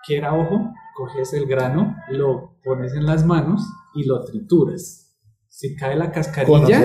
[0.07, 0.71] ¿Qué era ojo?
[0.95, 3.63] Coges el grano, lo pones en las manos
[3.95, 5.03] y lo trituras.
[5.47, 6.81] Si cae la cascarilla,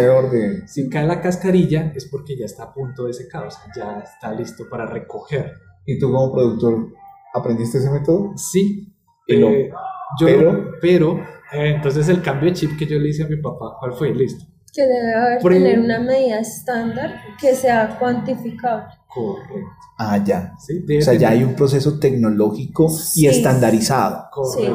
[0.66, 4.00] si cae la cascarilla es porque ya está a punto de secar, o sea, ya
[4.00, 5.54] está listo para recoger.
[5.86, 6.88] ¿Y tú como productor
[7.32, 8.32] aprendiste ese método?
[8.36, 8.94] Sí,
[9.28, 9.70] eh,
[10.18, 11.20] pero, pero,
[11.52, 14.14] eh, entonces el cambio de chip que yo le hice a mi papá, ¿cuál fue?
[14.14, 14.44] Listo.
[14.72, 18.86] Que debe haber tener una medida estándar que sea cuantificable.
[19.06, 19.78] Correcto.
[20.00, 20.54] Ah, ya.
[20.54, 24.28] o sea, ya hay un proceso tecnológico y estandarizado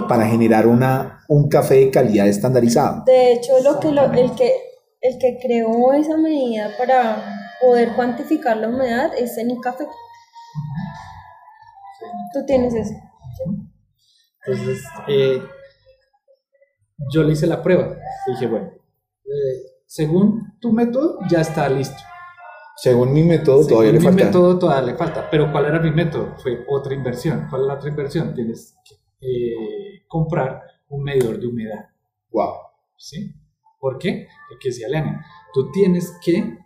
[0.09, 3.03] para generar una, un café de calidad estandarizado.
[3.05, 4.53] De hecho, lo que el, que,
[4.99, 7.23] el que creó esa medida para
[7.61, 9.85] poder cuantificar la humedad es en el café.
[12.33, 12.93] Tú tienes eso.
[14.45, 15.41] Entonces, eh,
[17.11, 17.95] yo le hice la prueba.
[18.27, 18.71] Dije, bueno,
[19.25, 22.01] eh, según tu método, ya está listo.
[22.75, 24.17] Según mi método, todavía le falta.
[24.17, 25.29] mi método todavía le falta.
[25.29, 26.35] Pero ¿cuál era mi método?
[26.37, 27.47] Fue otra inversión.
[27.49, 28.33] ¿Cuál es la otra inversión?
[28.33, 31.89] Tienes que eh, comprar un medidor de humedad.
[32.31, 32.53] Wow.
[32.97, 33.33] ¿Sí?
[33.79, 34.27] ¿Por qué?
[34.49, 36.57] Porque decía Elena, tú tienes que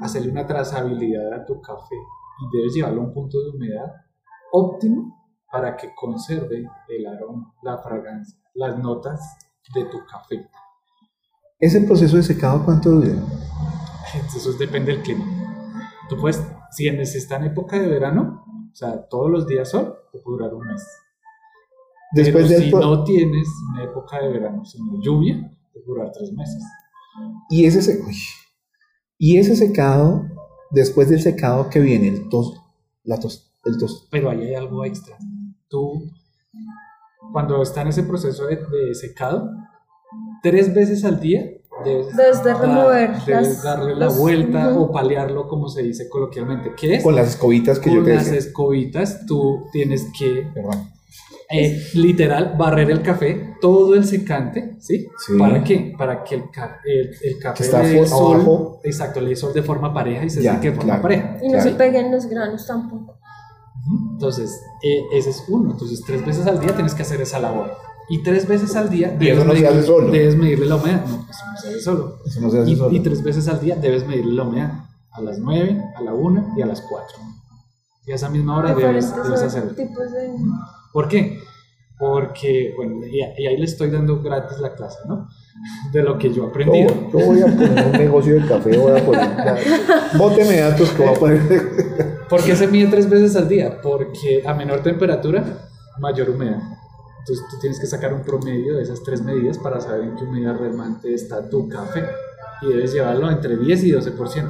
[0.00, 3.92] hacerle una trazabilidad a tu café y debes llevarlo a un punto de humedad
[4.52, 5.21] óptimo
[5.52, 9.20] para que conserve el aroma, la fragancia, las notas
[9.74, 10.48] de tu café.
[11.58, 13.12] ¿Ese proceso de secado cuánto dura?
[14.34, 15.24] Eso depende del clima.
[16.08, 20.18] Tú puedes, si está en época de verano, o sea, todos los días sol, te
[20.20, 20.82] puede durar un mes.
[22.14, 25.36] Después Pero si no tienes una época de verano, sino lluvia,
[25.72, 26.62] te puede durar tres meses.
[27.50, 28.02] Y ese,
[29.18, 30.24] y ese secado,
[30.70, 32.58] después del secado que viene, el tos,
[33.04, 34.08] la tos, el tos.
[34.10, 35.18] Pero ahí hay algo extra
[35.72, 36.04] tú,
[37.32, 38.58] cuando está en ese proceso de,
[38.94, 39.50] secado,
[40.42, 41.44] tres veces al día
[41.84, 43.10] debes, de remover
[43.64, 46.72] darle la vuelta o paliarlo, como se dice coloquialmente.
[46.76, 47.02] ¿Qué es?
[47.02, 50.46] Con las escobitas que yo te Con las escobitas tú tienes que...
[51.54, 55.06] Eh, literal, barrer el café, todo el secante, ¿sí?
[55.38, 55.94] ¿Para qué?
[55.98, 56.44] Para que el,
[57.22, 60.70] el, café le dé sol, exacto, le dé sol de forma pareja y se seque
[60.70, 61.36] de forma pareja.
[61.42, 63.18] Y no se peguen los granos tampoco.
[64.12, 65.72] Entonces, eh, ese es uno.
[65.72, 67.72] Entonces, tres veces al día tienes que hacer esa labor.
[68.08, 69.44] Y tres veces al día debes,
[70.36, 71.04] medirle la humedad.
[71.06, 72.18] No, eso no se hace solo.
[72.24, 72.94] Eso no se hace y, solo.
[72.94, 74.72] y tres veces al día debes medirle la humedad.
[75.10, 77.18] A las 9, a la 1 y a las 4.
[78.06, 79.72] Y a esa misma hora debes, debes hacerlo.
[80.92, 81.38] ¿Por qué?
[81.98, 85.28] Porque, bueno, y, ahí le estoy dando gratis la clase, ¿no?
[85.92, 86.88] De lo que yo he aprendido.
[87.12, 89.30] Yo, voy a poner un negocio de café, voy a poner.
[90.18, 92.11] Bóteme datos que voy a poner.
[92.32, 93.78] ¿Por qué se mide tres veces al día?
[93.82, 95.44] Porque a menor temperatura,
[95.98, 96.62] mayor humedad.
[97.18, 100.24] Entonces tú tienes que sacar un promedio de esas tres medidas para saber en qué
[100.24, 102.06] humedad realmente está tu café.
[102.62, 104.48] Y debes llevarlo entre 10 y 12%.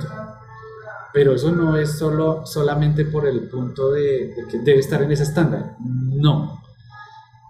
[1.12, 5.24] Pero eso no es solo, solamente por el punto de, que debe estar en ese
[5.24, 5.74] estándar.
[5.80, 6.62] No.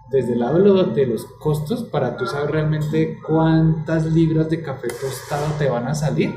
[0.09, 5.45] desde el lado de los costos, para tú saber realmente cuántas libras de café tostado
[5.59, 6.33] te van a salir,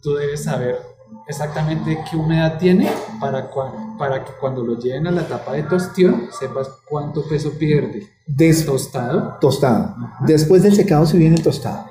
[0.00, 0.95] tú debes saber
[1.26, 2.90] exactamente qué humedad tiene
[3.20, 3.50] para,
[3.98, 8.06] para que cuando lo lleven a la etapa de tostión sepas cuánto peso pierde.
[8.26, 9.38] Des tostado.
[9.40, 9.96] Tostado.
[10.20, 11.86] Después del secado se viene el tostado.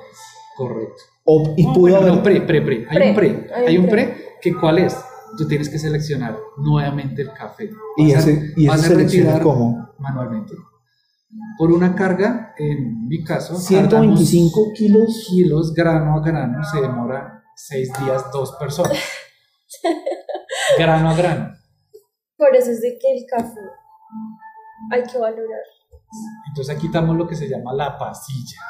[0.56, 1.02] Correcto.
[1.56, 2.22] y pudo haber...
[2.22, 2.86] pre, pre, pre.
[2.88, 3.50] Hay un pre.
[3.54, 4.96] Hay un pre que cuál es
[5.36, 7.70] tú tienes que seleccionar nuevamente el café.
[7.96, 9.90] ¿Y ese, y ese selecciona cómo?
[9.98, 10.54] Manualmente.
[11.58, 15.26] Por una carga, en mi caso, 125 kilos.
[15.28, 18.98] Kilos grano a grano se demora 6 días dos personas.
[20.78, 21.56] grano a grano.
[22.36, 23.60] Por eso es de que el café
[24.92, 25.60] hay que valorar.
[26.48, 28.60] Entonces aquí quitamos lo que se llama la pasilla.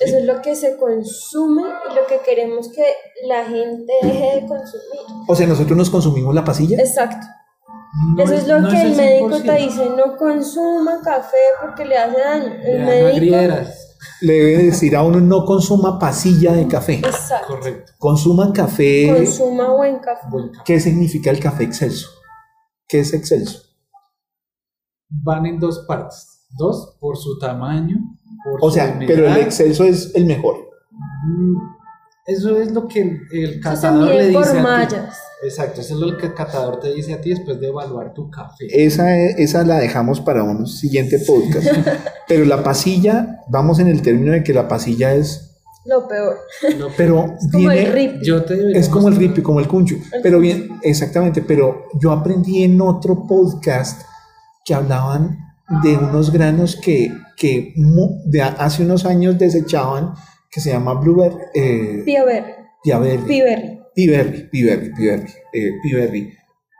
[0.00, 2.84] Eso es lo que se consume y lo que queremos que
[3.26, 5.00] la gente deje de consumir.
[5.26, 6.76] O sea, nosotros nos consumimos la pasilla.
[6.78, 7.26] Exacto.
[8.18, 12.52] Eso es, lo que el médico te dice, no consuma café porque le hace daño.
[12.62, 13.36] El médico
[14.20, 16.94] le debe decir a uno no consuma pasilla de café.
[16.94, 17.56] Exacto.
[17.56, 17.92] Correcto.
[17.98, 19.12] Consuma café.
[19.14, 20.26] Consuma buen café.
[20.64, 22.08] ¿Qué significa el café excelso?
[22.88, 23.62] ¿Qué es excelso?
[25.08, 26.46] Van en dos partes.
[26.56, 27.96] Dos, por su tamaño
[28.60, 30.56] o sea, pero el excelso es el mejor.
[30.90, 31.56] Mm,
[32.26, 34.96] eso es lo que el, catador le dice por a ti.
[35.44, 38.30] Exacto, eso es lo que el catador te dice a ti después de evaluar tu
[38.30, 38.66] café.
[38.70, 41.68] Esa, esa la dejamos para un siguiente podcast.
[42.28, 45.46] pero la pasilla, vamos en el término de que la pasilla es
[45.86, 46.38] lo peor.
[46.96, 48.22] pero es como el rip.
[48.74, 49.96] es como el rip, como el cuncho.
[50.22, 54.02] Pero bien, exactamente, pero yo aprendí en otro podcast
[54.64, 55.38] que hablaban
[55.82, 57.72] de unos granos que, que
[58.24, 60.14] de hace unos años desechaban,
[60.56, 61.36] que se llama Blueberry.
[61.52, 62.54] Eh, Piaberry.
[62.82, 63.22] Piaberry.
[63.26, 63.82] Piberry.
[63.94, 64.48] Piberry,
[65.82, 66.32] Piberry,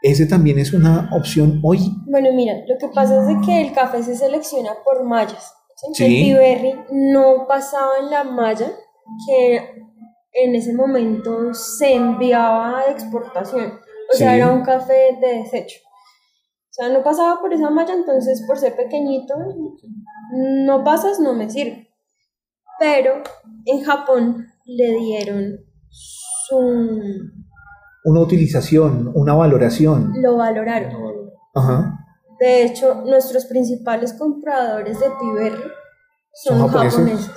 [0.02, 1.80] Ese también es una opción hoy.
[2.06, 5.52] Bueno, mira, lo que pasa es de que el café se selecciona por mallas.
[5.98, 8.72] El Piberry no pasaba en la malla
[9.26, 9.56] que
[10.32, 13.78] en ese momento se enviaba a exportación.
[14.10, 15.80] O sea, era un café de desecho.
[15.84, 19.34] O sea, no pasaba por esa malla, entonces por ser pequeñito,
[20.32, 21.85] no pasas, no me sirve.
[22.78, 23.22] Pero
[23.64, 25.60] en Japón le dieron
[25.90, 26.58] su...
[28.04, 30.12] Una utilización, una valoración.
[30.22, 30.92] Lo valoraron.
[31.54, 31.98] Ajá.
[32.38, 35.70] De hecho, nuestros principales compradores de Piberry
[36.34, 37.30] son, japoneses?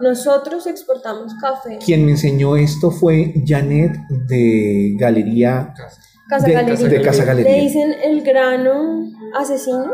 [0.00, 1.78] Nosotros exportamos café.
[1.84, 3.92] Quien me enseñó esto fue Janet
[4.28, 5.74] de Galería
[6.28, 7.52] Casa de, Casa Galería.
[7.52, 9.02] Le dicen el grano
[9.38, 9.92] asesino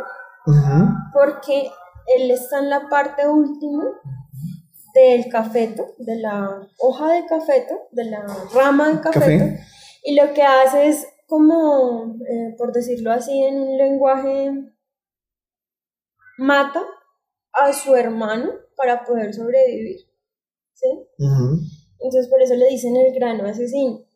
[1.13, 1.71] porque
[2.17, 3.85] él está en la parte última
[5.01, 9.45] del cafeto, de la hoja de cafeto, de la rama de cafeto,
[10.05, 14.53] y lo que hace es como, eh, por decirlo así, en un lenguaje,
[16.39, 16.83] mata
[17.53, 20.01] a su hermano para poder sobrevivir.
[20.75, 20.87] ¿sí?
[22.01, 24.09] Entonces por eso le dicen el grano asesino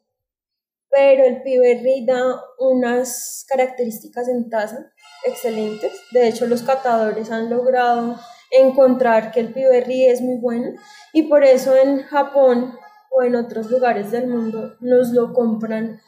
[0.92, 4.92] pero el Piberry da unas características en taza
[5.24, 5.92] excelentes.
[6.12, 8.16] De hecho, los catadores han logrado
[8.52, 10.72] encontrar que el Piberry es muy bueno
[11.12, 12.78] y por eso en Japón
[13.10, 16.00] o en otros lugares del mundo nos lo compran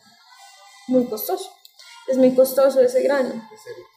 [0.89, 1.51] muy costoso.
[2.09, 3.43] Es muy costoso ese grano.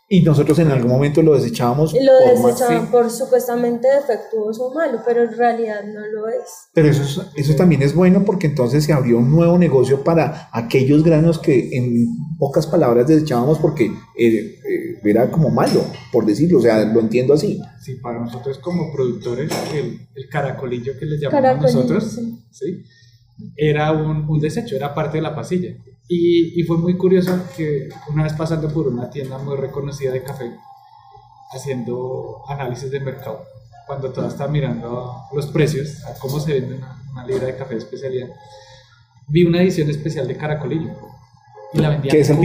[0.09, 1.93] Y nosotros en algún momento lo desechábamos.
[1.93, 6.69] Lo desechaban por supuestamente defectuoso o malo, pero en realidad no lo es.
[6.73, 11.03] Pero eso, eso también es bueno porque entonces se abrió un nuevo negocio para aquellos
[11.03, 12.07] granos que en
[12.39, 15.83] pocas palabras desechábamos porque eh, eh, era como malo,
[16.13, 17.61] por decirlo, o sea, lo entiendo así.
[17.81, 22.17] Sí, para nosotros como productores, el, el caracolillo que les llamamos nosotros,
[22.51, 22.81] sí.
[23.57, 25.75] era un, un desecho, era parte de la pasilla.
[26.09, 30.23] Y, y, fue muy curioso que una vez pasando por una tienda muy reconocida de
[30.23, 30.55] café,
[31.51, 33.43] haciendo análisis de mercado,
[33.85, 37.79] cuando todo estaba mirando los precios, a cómo se vende una, libra de café de
[37.79, 38.29] especialidad,
[39.27, 40.91] vi una edición especial de Caracolillo.
[41.73, 42.37] Y la vendían ¿Qué es el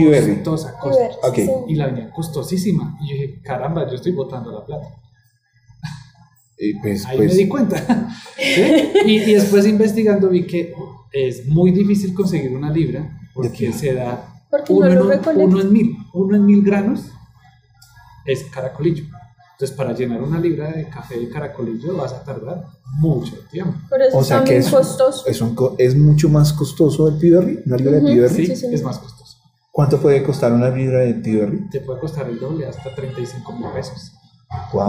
[0.43, 0.77] costosa,
[1.23, 1.49] okay.
[1.69, 2.99] Y la vendían costosísima.
[3.01, 4.89] Y yo dije, caramba, yo estoy botando la plata.
[6.59, 7.33] Y pues, Ahí pues...
[7.33, 8.09] me di cuenta.
[9.07, 10.75] y, y después investigando vi que
[11.13, 14.29] es muy difícil conseguir una libra porque se da
[14.69, 17.11] uno, en, mil, uno en mil granos
[18.27, 19.05] es caracolillo.
[19.53, 22.65] Entonces, para llenar una libra de café de caracolillo vas a tardar
[22.99, 23.75] mucho tiempo.
[24.13, 25.27] o sea que es, costoso.
[25.27, 25.43] Es,
[25.79, 28.57] es, mucho más costoso el Piberry, una libra de Piberry.
[28.57, 29.39] Sí, es más costoso.
[29.71, 31.71] ¿Cuánto puede costar una libra de Piberry?
[31.71, 34.13] Te puede costar el doble, hasta 35 mil pesos.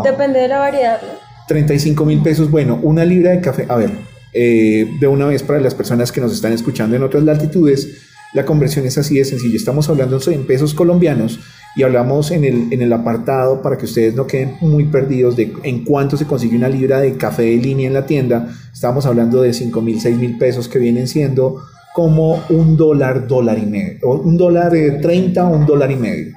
[0.04, 1.00] Depende de la variedad.
[1.48, 3.66] 35 mil pesos, bueno, una libra de café.
[3.70, 3.92] A ver,
[4.34, 8.46] eh, de una vez para las personas que nos están escuchando en otras latitudes, la
[8.46, 9.56] conversión es así de sencillo.
[9.56, 11.40] Estamos hablando en pesos colombianos.
[11.76, 15.54] y hablamos en el, en el apartado para que ustedes no queden muy perdidos de
[15.64, 18.54] en cuánto se consigue una libra de café de línea en la tienda.
[18.72, 21.64] Estamos hablando de 5 mil, 6 mil pesos que vienen siendo
[21.96, 26.34] como un dólar, dólar y medio, o un dólar 30 o un dólar y medio.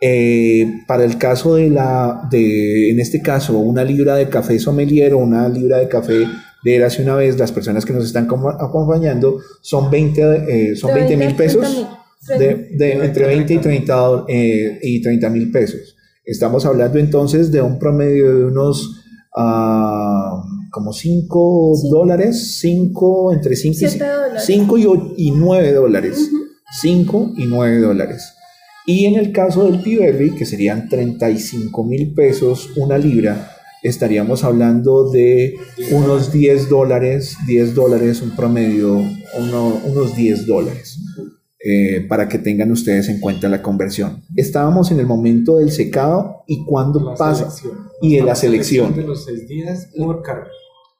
[0.00, 5.12] Eh, para el caso de la, de, en este caso, una libra de café sommelier
[5.12, 6.26] o una libra de café
[6.62, 11.16] de hace una vez, las personas que nos están acompañando son 20 eh, son 20
[11.16, 11.86] mil pesos,
[12.28, 15.96] de, de, entre 20 y 30 eh, y 30 mil pesos.
[16.24, 19.02] Estamos hablando entonces de un promedio de unos
[19.36, 24.86] uh, como 5 dólares, 5, entre 5 y, 5 y,
[25.16, 26.30] y 9 dólares.
[26.80, 28.34] 5 y 9 dólares.
[28.86, 35.10] Y en el caso del Piberry, que serían 35 mil pesos una libra, estaríamos hablando
[35.10, 35.56] de
[35.92, 39.02] unos 10 dólares, 10 dólares, un promedio,
[39.38, 40.98] unos 10 dólares.
[41.62, 44.22] Eh, para que tengan ustedes en cuenta la conversión.
[44.34, 47.48] Estábamos en el momento del secado y cuando pasa
[48.00, 48.94] y de la selección.
[48.94, 50.48] De los 6 días por carga.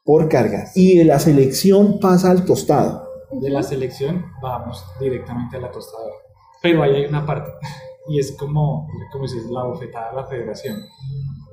[0.05, 0.67] Por carga.
[0.75, 3.09] Y de la selección pasa al tostado.
[3.41, 6.17] De la selección vamos directamente a la tostadora.
[6.63, 7.51] Pero ahí hay una parte,
[8.09, 10.77] y es como, como si es la bofetada de la federación.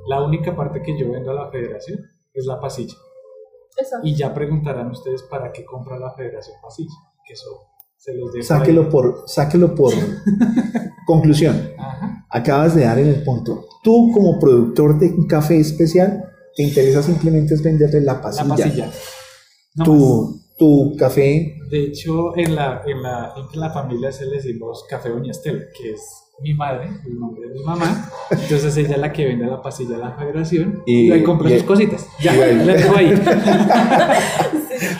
[0.07, 1.99] La única parte que yo vendo a la federación
[2.33, 2.95] es la pasilla.
[4.03, 6.95] Y ya preguntarán ustedes para qué compra la federación pasilla,
[7.25, 9.93] que eso se los dejo sáquelo por Sáquelo por
[11.05, 11.71] conclusión.
[12.29, 13.65] Acabas de dar en el punto.
[13.83, 16.23] Tú como productor de un café especial,
[16.55, 18.43] te interesa simplemente es venderle la pasilla.
[18.45, 18.91] La pasilla.
[19.83, 21.59] tú, tu café.
[21.69, 25.63] De hecho, en la, en la, en la familia se le decimos café Doña Estela,
[25.77, 28.09] que es mi madre, el nombre de mi mamá.
[28.29, 31.63] Entonces ella es la que vende la pasilla a la federación y, ahí compra sus
[31.63, 32.07] cositas.
[32.21, 33.13] Ya, la dejo ahí.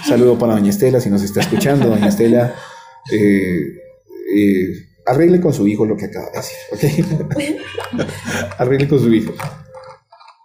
[0.07, 2.55] Saludo para Doña Estela, si nos está escuchando, Doña Estela.
[3.11, 3.61] Eh,
[4.35, 4.67] eh,
[5.05, 6.37] arregle con su hijo lo que acaba de
[6.79, 7.99] decir, ¿ok?
[8.57, 9.33] arregle con su hijo.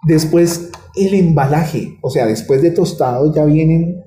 [0.06, 4.02] Después, el embalaje, o sea, después de tostado ya vienen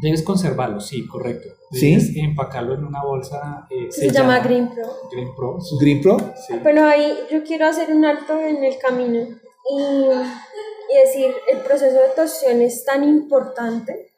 [0.00, 1.48] Debes conservarlo, sí, correcto.
[1.72, 3.66] Debes empacarlo en una bolsa.
[3.70, 5.08] Eh, se, llama Green Pro.
[5.10, 5.58] Green Pro.
[5.80, 6.16] Green Pro.
[6.46, 6.60] Sí.
[6.62, 11.94] Pero ahí yo quiero hacer un alto en el camino y, y decir, el proceso
[11.94, 14.12] de tostión es tan importante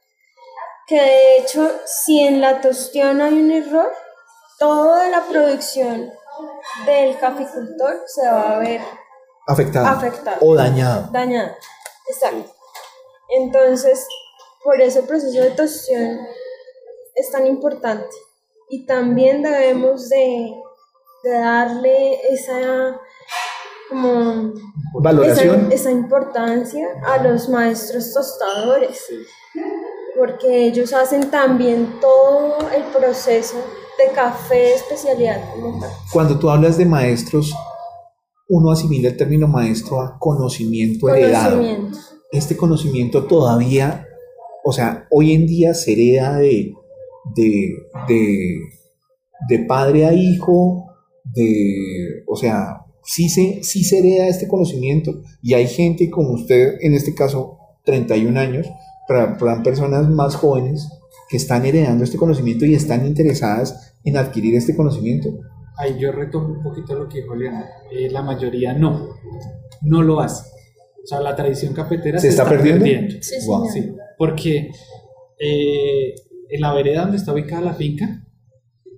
[0.86, 3.90] que de hecho, si en la tostión hay un error,
[4.58, 6.12] toda la producción
[6.86, 8.80] del caficultor se va a ver
[9.46, 11.08] afectada, afectada o dañada.
[11.12, 11.56] Dañada,
[12.08, 12.52] exacto.
[13.30, 14.06] Entonces,
[14.62, 16.18] por eso el proceso de tostión
[17.14, 18.14] es tan importante.
[18.68, 20.52] Y también debemos de,
[21.24, 23.00] darle esa
[23.88, 24.52] como
[25.00, 29.06] valoración esa, importancia a los maestros tostadores
[30.18, 33.56] porque ellos hacen también todo el proceso
[33.98, 35.40] de café de especialidad
[36.12, 37.54] cuando tú hablas de maestros
[38.48, 41.56] uno asimila el término maestro a conocimiento, conocimiento.
[41.56, 41.98] heredado
[42.32, 44.06] este conocimiento todavía
[44.66, 46.72] o sea, hoy en día se hereda de,
[47.36, 48.58] de,
[49.66, 50.86] padre a hijo,
[51.24, 56.76] de, o sea, sí se, sí se hereda este conocimiento y hay gente como usted,
[56.80, 58.66] en este caso, 31 años,
[59.06, 60.88] para, personas más jóvenes
[61.28, 65.30] que están heredando este conocimiento y están interesadas en adquirir este conocimiento.
[65.76, 67.66] Ahí yo retomo un poquito lo que dijo Leona.
[67.90, 69.16] Eh, la mayoría no,
[69.82, 70.50] no lo hace.
[71.02, 72.88] O sea, la tradición cafetera se, está, perdiendo.
[73.20, 73.40] Sí,
[73.72, 74.70] sí, porque
[75.38, 76.14] eh,
[76.50, 78.24] en la vereda donde está ubicada la finca,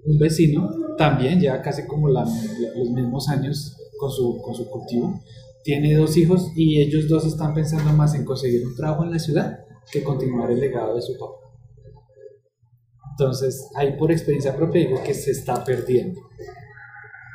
[0.04, 5.20] un vecino también ya casi como los mismos años con su, con su cultivo,
[5.62, 9.18] tiene dos hijos y ellos dos están pensando más en conseguir un trabajo en la
[9.18, 11.46] ciudad que continuar el legado de su papá.
[13.18, 16.20] Entonces, ahí por experiencia propia digo que se está perdiendo.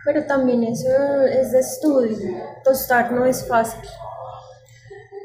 [0.06, 0.88] Pero también eso
[1.24, 2.18] es de estudio.
[2.64, 3.82] Tostar no es fácil.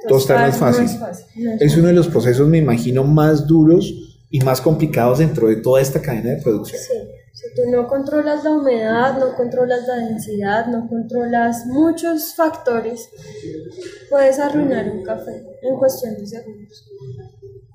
[0.08, 1.46] Tostar no es fácil.
[1.60, 5.80] es, uno de los procesos, me imagino, más duros y más complicados dentro de toda
[5.80, 6.80] esta cadena de producción.
[6.80, 6.94] Sí.
[7.36, 13.10] Si tú no controlas la humedad, no controlas la densidad, no controlas muchos factores,
[14.08, 16.88] puedes arruinar un café en cuestión de segundos.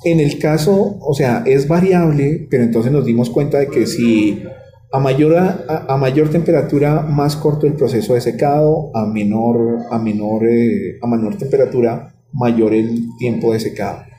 [0.03, 4.43] En el caso, o sea, es variable, pero entonces nos dimos cuenta de que si
[4.91, 10.47] a mayor, a, mayor temperatura, más corto el proceso de secado, a menor, a menor,
[10.47, 14.10] eh, a menor temperatura, mayor el tiempo de secado.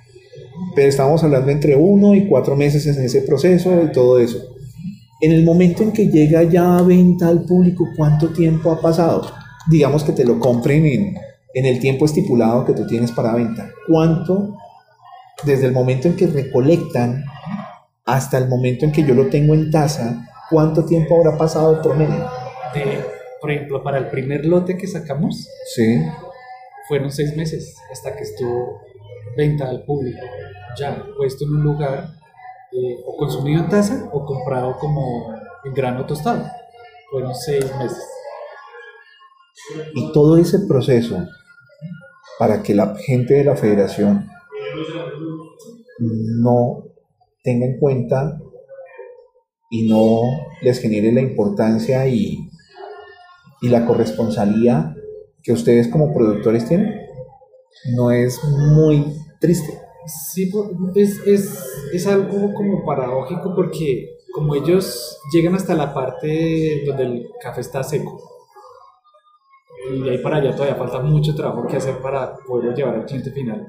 [0.74, 4.38] Pero estamos hablando entre uno y cuatro meses en ese proceso y todo eso.
[5.20, 9.30] En el momento en que llega ya a venta al público, ¿cuánto tiempo ha pasado?
[9.70, 11.14] Digamos que te lo compren en,
[11.54, 13.70] en el tiempo estipulado que tú tienes para venta.
[13.86, 14.56] ¿Cuánto,
[15.44, 17.24] desde el momento en que recolectan
[18.04, 21.96] hasta el momento en que yo lo tengo en taza, cuánto tiempo habrá pasado por
[21.96, 22.28] medio?
[22.74, 26.00] De por ejemplo, para el primer lote que sacamos, sí.
[26.86, 28.80] fueron seis meses hasta que estuvo
[29.36, 30.20] venta al público,
[30.78, 32.08] ya puesto en un lugar
[32.72, 35.34] eh, o consumido en taza o comprado como
[35.64, 36.44] en grano tostado.
[37.10, 38.04] Fueron seis meses.
[39.94, 41.26] Y todo ese proceso
[42.38, 44.28] para que la gente de la federación
[45.98, 46.84] no
[47.42, 48.40] tenga en cuenta
[49.70, 50.22] y no
[50.62, 52.50] les genere la importancia y,
[53.60, 54.94] y la corresponsalía
[55.42, 57.01] que ustedes como productores tienen,
[57.96, 59.04] no es muy
[59.40, 59.78] triste.
[60.32, 60.50] Sí,
[60.94, 61.58] es, es,
[61.92, 67.82] es algo como paradójico porque como ellos llegan hasta la parte donde el café está
[67.84, 68.20] seco,
[69.90, 73.30] y ahí para allá todavía falta mucho trabajo que hacer para poderlo llevar al cliente
[73.30, 73.66] final.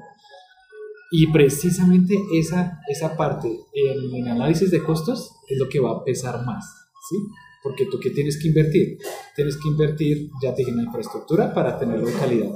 [1.10, 6.04] Y precisamente esa, esa parte en el análisis de costos es lo que va a
[6.04, 6.64] pesar más,
[7.08, 7.16] ¿sí?
[7.62, 8.98] Porque tú qué tienes que invertir?
[9.36, 12.50] Tienes que invertir, ya te en infraestructura para tenerlo de calidad.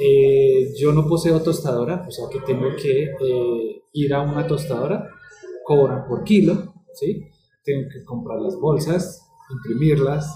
[0.00, 5.08] Eh, yo no poseo tostadora, o sea que tengo que eh, ir a una tostadora,
[5.64, 7.22] cobran por kilo, ¿sí?
[7.62, 10.34] Tengo que comprar las bolsas, imprimirlas,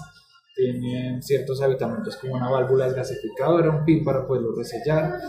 [0.55, 5.19] tienen ciertos habitamientos como una válvula gasificadora, un pin para poderlo resellar.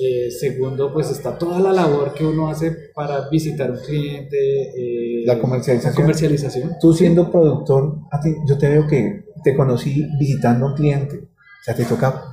[0.00, 4.36] Eh, segundo, pues está toda la labor que uno hace para visitar un cliente.
[4.36, 5.94] Eh, la comercialización.
[5.94, 6.76] La comercialización.
[6.80, 11.16] Tú siendo productor, a ti, yo te veo que te conocí visitando a un cliente.
[11.16, 12.27] O sea, te toca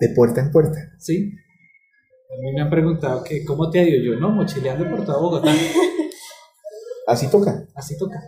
[0.00, 0.78] de puerta en puerta.
[0.98, 1.32] Sí.
[2.30, 5.18] A mí me han preguntado que cómo te ha ido yo, no, mochileando por toda
[5.18, 5.52] Bogotá.
[7.06, 7.66] Así toca.
[7.74, 8.20] Así toca.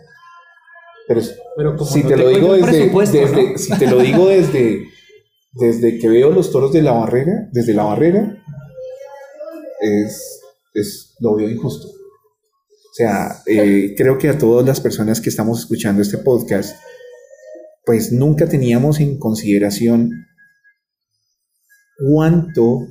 [1.07, 4.85] Pero, si, te lo digo desde, si te lo digo desde,
[5.51, 8.41] desde que veo los toros de la barrera, desde la barrera,
[9.81, 10.41] es,
[10.73, 11.87] es lo veo injusto.
[11.87, 16.77] O sea, eh, creo que a todas las personas que estamos escuchando este podcast,
[17.85, 20.11] pues nunca teníamos en consideración
[21.97, 22.87] cuánto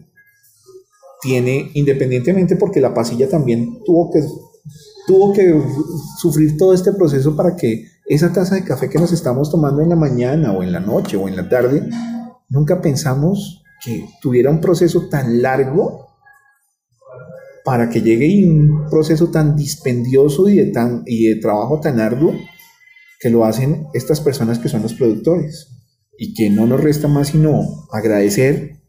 [1.21, 4.21] tiene, independientemente porque la pasilla también tuvo que,
[5.07, 5.63] tuvo que
[6.19, 9.89] sufrir todo este proceso para que esa taza de café que nos estamos tomando en
[9.89, 11.89] la mañana o en la noche o en la tarde,
[12.49, 16.09] nunca pensamos que tuviera un proceso tan largo
[17.65, 22.35] para que llegue un proceso tan dispendioso y de, tan, y de trabajo tan arduo
[23.21, 25.69] que lo hacen estas personas que son los productores.
[26.19, 28.82] Y que no nos resta más sino agradecer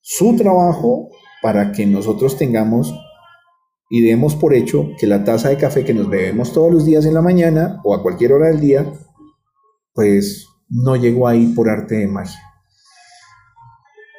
[0.00, 1.10] su trabajo
[1.42, 2.94] para que nosotros tengamos
[3.90, 7.06] y demos por hecho que la taza de café que nos bebemos todos los días
[7.06, 8.92] en la mañana o a cualquier hora del día,
[9.94, 12.40] pues no llegó ahí por arte de magia.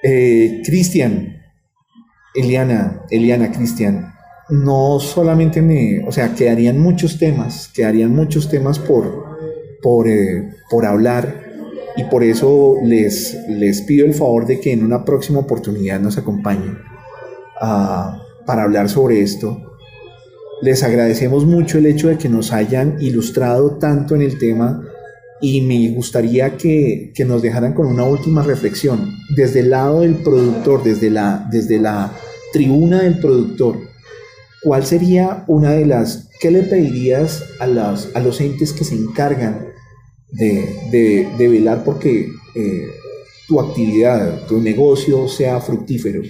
[0.02, 1.38] Eh, Cristian,
[2.34, 4.14] Eliana, Eliana, Cristian,
[4.50, 9.38] no solamente me, o sea, quedarían muchos temas, quedarían muchos temas por,
[9.82, 11.39] por, eh, por hablar
[12.00, 16.18] y por eso les, les pido el favor de que en una próxima oportunidad nos
[16.18, 16.78] acompañen.
[17.62, 19.62] a para hablar sobre esto.
[20.64, 24.82] Les agradecemos mucho el hecho de que nos hayan ilustrado tanto en el tema
[25.40, 29.14] y me gustaría que, nos dejaran con una última reflexión.
[29.36, 32.12] Desde el lado del productor, desde la, desde la
[32.52, 33.76] tribuna del productor,
[34.64, 38.96] ¿cuál sería una de las, qué le pedirías a, las, a los entes que se
[38.96, 39.68] encargan
[40.32, 42.88] de, velar porque eh,
[43.48, 46.22] tu actividad, tu negocio sea fructífero?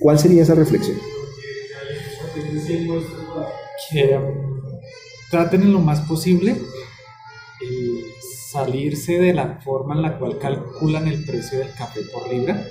[0.00, 0.96] ¿Cuál sería esa reflexión?
[3.90, 4.60] que um,
[5.30, 8.04] traten en lo más posible eh,
[8.50, 12.64] salirse de la forma en la cual calculan el precio del café por libra.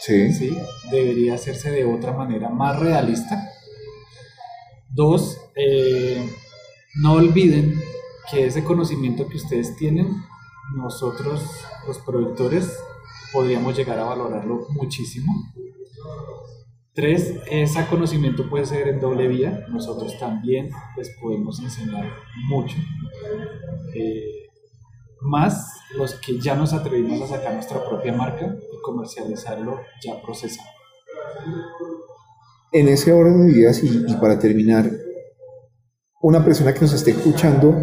[0.00, 0.32] Sí.
[0.32, 0.56] ¿sí?
[0.90, 3.50] Debería hacerse de otra manera más realista.
[4.88, 6.28] Dos, eh,
[6.96, 7.74] no olviden
[8.30, 10.22] que ese conocimiento que ustedes tienen,
[10.74, 11.42] nosotros
[11.86, 12.78] los productores
[13.32, 15.32] podríamos llegar a valorarlo muchísimo.
[16.94, 19.66] Tres, ese conocimiento puede ser en doble vía.
[19.68, 22.08] Nosotros también les podemos enseñar
[22.48, 22.76] mucho.
[23.94, 24.48] Eh,
[25.20, 30.68] más los que ya nos atrevimos a sacar nuestra propia marca y comercializarlo ya procesado.
[32.70, 34.90] En ese orden de ideas y, y para terminar,
[36.20, 37.74] una persona que nos esté escuchando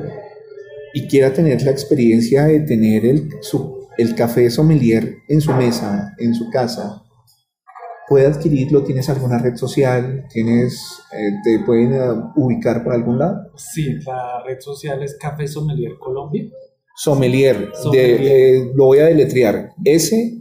[0.94, 6.14] y quiera tener la experiencia de tener el, su, el café sommelier en su mesa,
[6.18, 7.04] en su casa,
[8.12, 8.84] puede adquirirlo?
[8.84, 10.26] ¿Tienes alguna red social?
[10.30, 12.00] ¿Tienes, eh, ¿Te pueden eh,
[12.36, 13.52] ubicar por algún lado?
[13.56, 16.44] Sí, la red social es Café Sommelier Colombia.
[16.94, 19.72] Sommelier, eh, lo voy a deletrear.
[19.86, 20.38] S,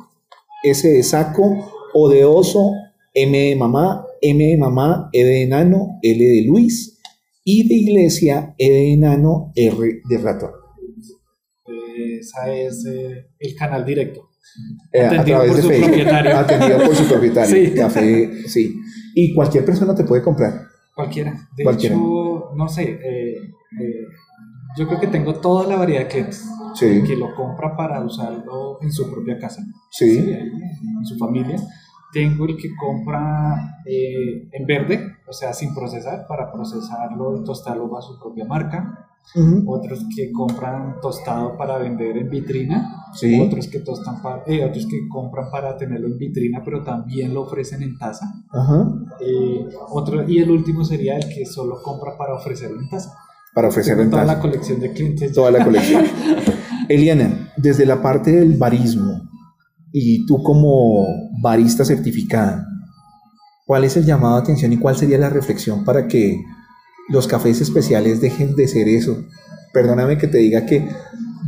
[0.65, 2.73] S de saco, O de oso,
[3.15, 7.00] M de mamá, M de mamá, E de enano, L de Luis,
[7.45, 10.51] I de iglesia, E de enano, R de ratón.
[12.21, 14.29] Esa es eh, el canal directo.
[14.93, 16.09] Eh, a través de Facebook.
[16.09, 17.57] Atendido por su propietario.
[17.57, 17.75] Sí.
[17.75, 18.75] Café, sí.
[19.15, 20.67] Y cualquier persona te puede comprar.
[20.95, 21.49] Cualquiera.
[21.57, 23.37] De hecho, no sé, eh,
[24.77, 26.45] yo creo que tengo toda la variedad de clientes
[26.79, 30.19] que lo compra para usarlo en su propia casa, sí.
[30.19, 31.57] en su familia.
[32.13, 37.97] Tengo el que compra eh, en verde, o sea, sin procesar, para procesarlo y tostarlo
[37.97, 39.07] a su propia marca.
[39.67, 42.97] Otros que compran tostado para vender en vitrina.
[43.41, 47.43] Otros, que tostan para, eh, otros que compran para tenerlo en vitrina, pero también lo
[47.43, 48.27] ofrecen en taza.
[49.21, 53.15] Eh, otro, y el último sería el que solo compra para ofrecerlo en taza.
[53.55, 54.23] Para ofrecerlo en taza.
[54.23, 55.33] Toda la colección de clientes.
[55.33, 56.05] Toda la colección.
[56.89, 59.30] Eliana, desde la parte del barismo,
[59.93, 61.07] y tú como
[61.43, 62.67] barista certificada,
[63.67, 66.41] ¿cuál es el llamado de atención y cuál sería la reflexión para que
[67.09, 69.25] los cafés especiales dejen de ser eso?
[69.73, 70.89] Perdóname que te diga que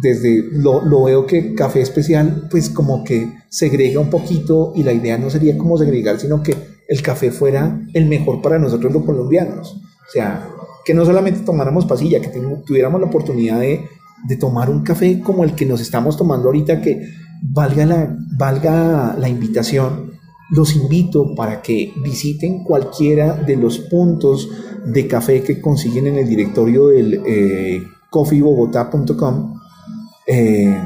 [0.01, 4.93] desde lo, lo, veo que café especial pues como que segrega un poquito y la
[4.93, 6.57] idea no sería como segregar, sino que
[6.89, 9.75] el café fuera el mejor para nosotros los colombianos.
[9.75, 10.49] O sea,
[10.85, 12.29] que no solamente tomáramos pasilla, que
[12.67, 13.85] tuviéramos la oportunidad de,
[14.27, 17.09] de tomar un café como el que nos estamos tomando ahorita, que
[17.43, 20.13] valga la, valga la invitación,
[20.51, 24.49] los invito para que visiten cualquiera de los puntos
[24.87, 29.59] de café que consiguen en el directorio del eh, coffeebogotá.com
[30.27, 30.77] eh,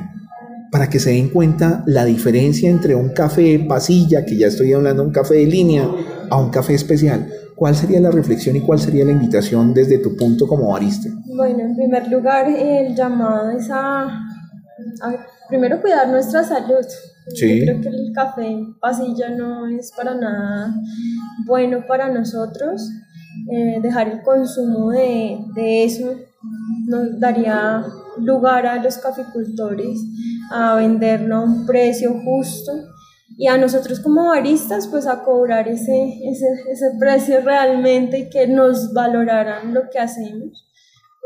[0.71, 5.03] para que se den cuenta la diferencia entre un café pasilla, que ya estoy hablando
[5.03, 5.89] de un café de línea,
[6.31, 7.29] a un café especial.
[7.55, 11.09] ¿Cuál sería la reflexión y cuál sería la invitación desde tu punto como barista?
[11.35, 14.27] Bueno, en primer lugar, el llamado es a
[15.49, 16.85] primero cuidar nuestra salud.
[17.35, 20.75] Yo creo que el café en pasilla no es para nada
[21.47, 22.89] bueno para nosotros.
[23.51, 26.15] Eh, dejar el consumo de, de eso
[26.87, 27.85] nos daría
[28.19, 30.01] lugar a los caficultores
[30.51, 32.73] a venderlo a un precio justo
[33.37, 38.47] y a nosotros como baristas pues a cobrar ese, ese, ese precio realmente y que
[38.47, 40.67] nos valoraran lo que hacemos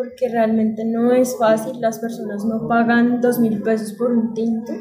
[0.01, 4.72] porque realmente no es fácil, las personas no pagan dos mil pesos por un tinto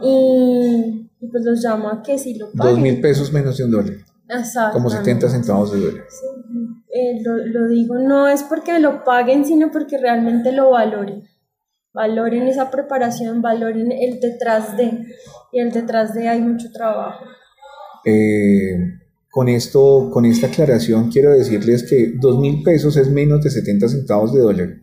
[0.00, 2.74] y, pues los llamo a que si lo paguen.
[2.74, 3.96] Dos mil pesos menos de un dólar.
[4.28, 4.74] Exacto.
[4.74, 6.04] Como 70 centavos de dólar.
[6.94, 11.24] Eh, lo, lo, digo, no es porque lo paguen, sino porque realmente lo valoren.
[11.92, 15.06] Valoren esa preparación, valoren el detrás de,
[15.50, 17.24] y el detrás de hay mucho trabajo.
[18.04, 18.76] Eh,
[19.32, 23.88] con esto, con esta aclaración, quiero decirles que dos mil pesos es menos de 70
[23.88, 24.76] centavos de dólar.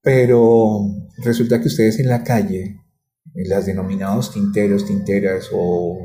[0.00, 0.86] Pero
[1.18, 2.80] resulta que ustedes en la calle,
[3.34, 5.98] en las denominados tinteros, tinteras o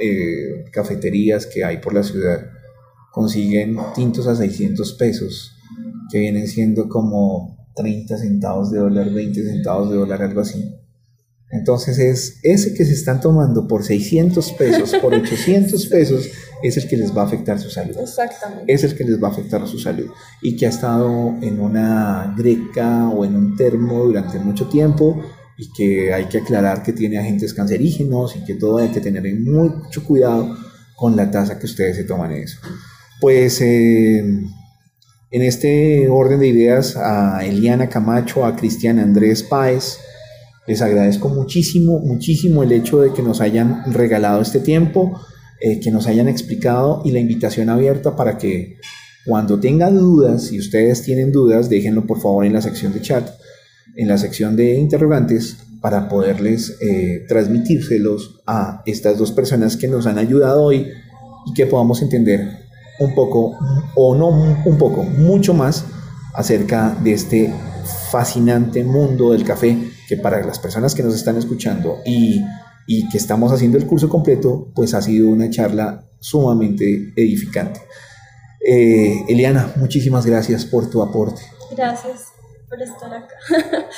[0.00, 2.46] eh, cafeterías que hay por la ciudad,
[3.10, 5.56] consiguen tintos a 600 pesos,
[6.08, 10.72] que vienen siendo como 30 centavos de dólar, 20 centavos de dólar, algo así.
[11.50, 16.28] Entonces es ese que se están tomando por 600 pesos, por 800 pesos,
[16.62, 17.96] es el que les va a afectar su salud.
[17.98, 18.72] Exactamente.
[18.72, 20.10] Es el que les va a afectar su salud.
[20.42, 25.20] Y que ha estado en una greca o en un termo durante mucho tiempo
[25.56, 29.22] y que hay que aclarar que tiene agentes cancerígenos y que todo hay que tener
[29.40, 30.56] mucho cuidado
[30.96, 32.60] con la taza que ustedes se toman eso.
[33.20, 39.98] Pues eh, en este orden de ideas a Eliana Camacho, a Cristian Andrés Páez,
[40.70, 45.20] les agradezco muchísimo, muchísimo el hecho de que nos hayan regalado este tiempo,
[45.60, 48.76] eh, que nos hayan explicado y la invitación abierta para que
[49.26, 53.28] cuando tengan dudas, si ustedes tienen dudas, déjenlo por favor en la sección de chat,
[53.96, 60.06] en la sección de interrogantes, para poderles eh, transmitírselos a estas dos personas que nos
[60.06, 60.86] han ayudado hoy
[61.46, 62.46] y que podamos entender
[63.00, 63.58] un poco,
[63.96, 65.84] o no un poco, mucho más
[66.32, 67.52] acerca de este
[68.12, 69.76] fascinante mundo del café
[70.10, 72.44] que para las personas que nos están escuchando y,
[72.88, 77.80] y que estamos haciendo el curso completo, pues ha sido una charla sumamente edificante.
[78.66, 81.42] Eh, Eliana, muchísimas gracias por tu aporte.
[81.76, 82.24] Gracias
[82.68, 83.36] por estar acá.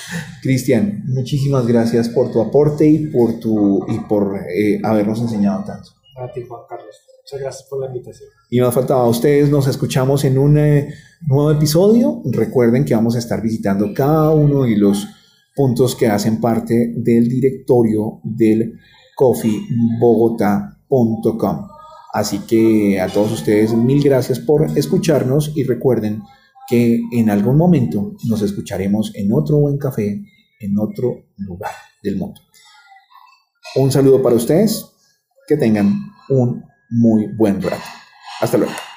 [0.43, 5.93] Cristian, muchísimas gracias por tu aporte y por, tu, y por eh, habernos enseñado tanto.
[6.19, 6.95] A ti, Juan Carlos.
[7.23, 8.29] Muchas gracias por la invitación.
[8.51, 10.93] Y nos faltaba a ustedes, nos escuchamos en un eh,
[11.23, 12.21] nuevo episodio.
[12.27, 15.09] Recuerden que vamos a estar visitando cada uno de los
[15.55, 18.79] puntos que hacen parte del directorio del
[19.17, 21.69] coffeebogota.com.
[22.13, 26.23] Así que a todos ustedes mil gracias por escucharnos y recuerden
[26.69, 30.23] que en algún momento nos escucharemos en otro buen café,
[30.61, 31.73] en otro lugar
[32.03, 32.41] del mundo.
[33.77, 34.87] Un saludo para ustedes,
[35.47, 35.93] que tengan
[36.29, 37.83] un muy buen rato.
[38.41, 38.92] Hasta luego.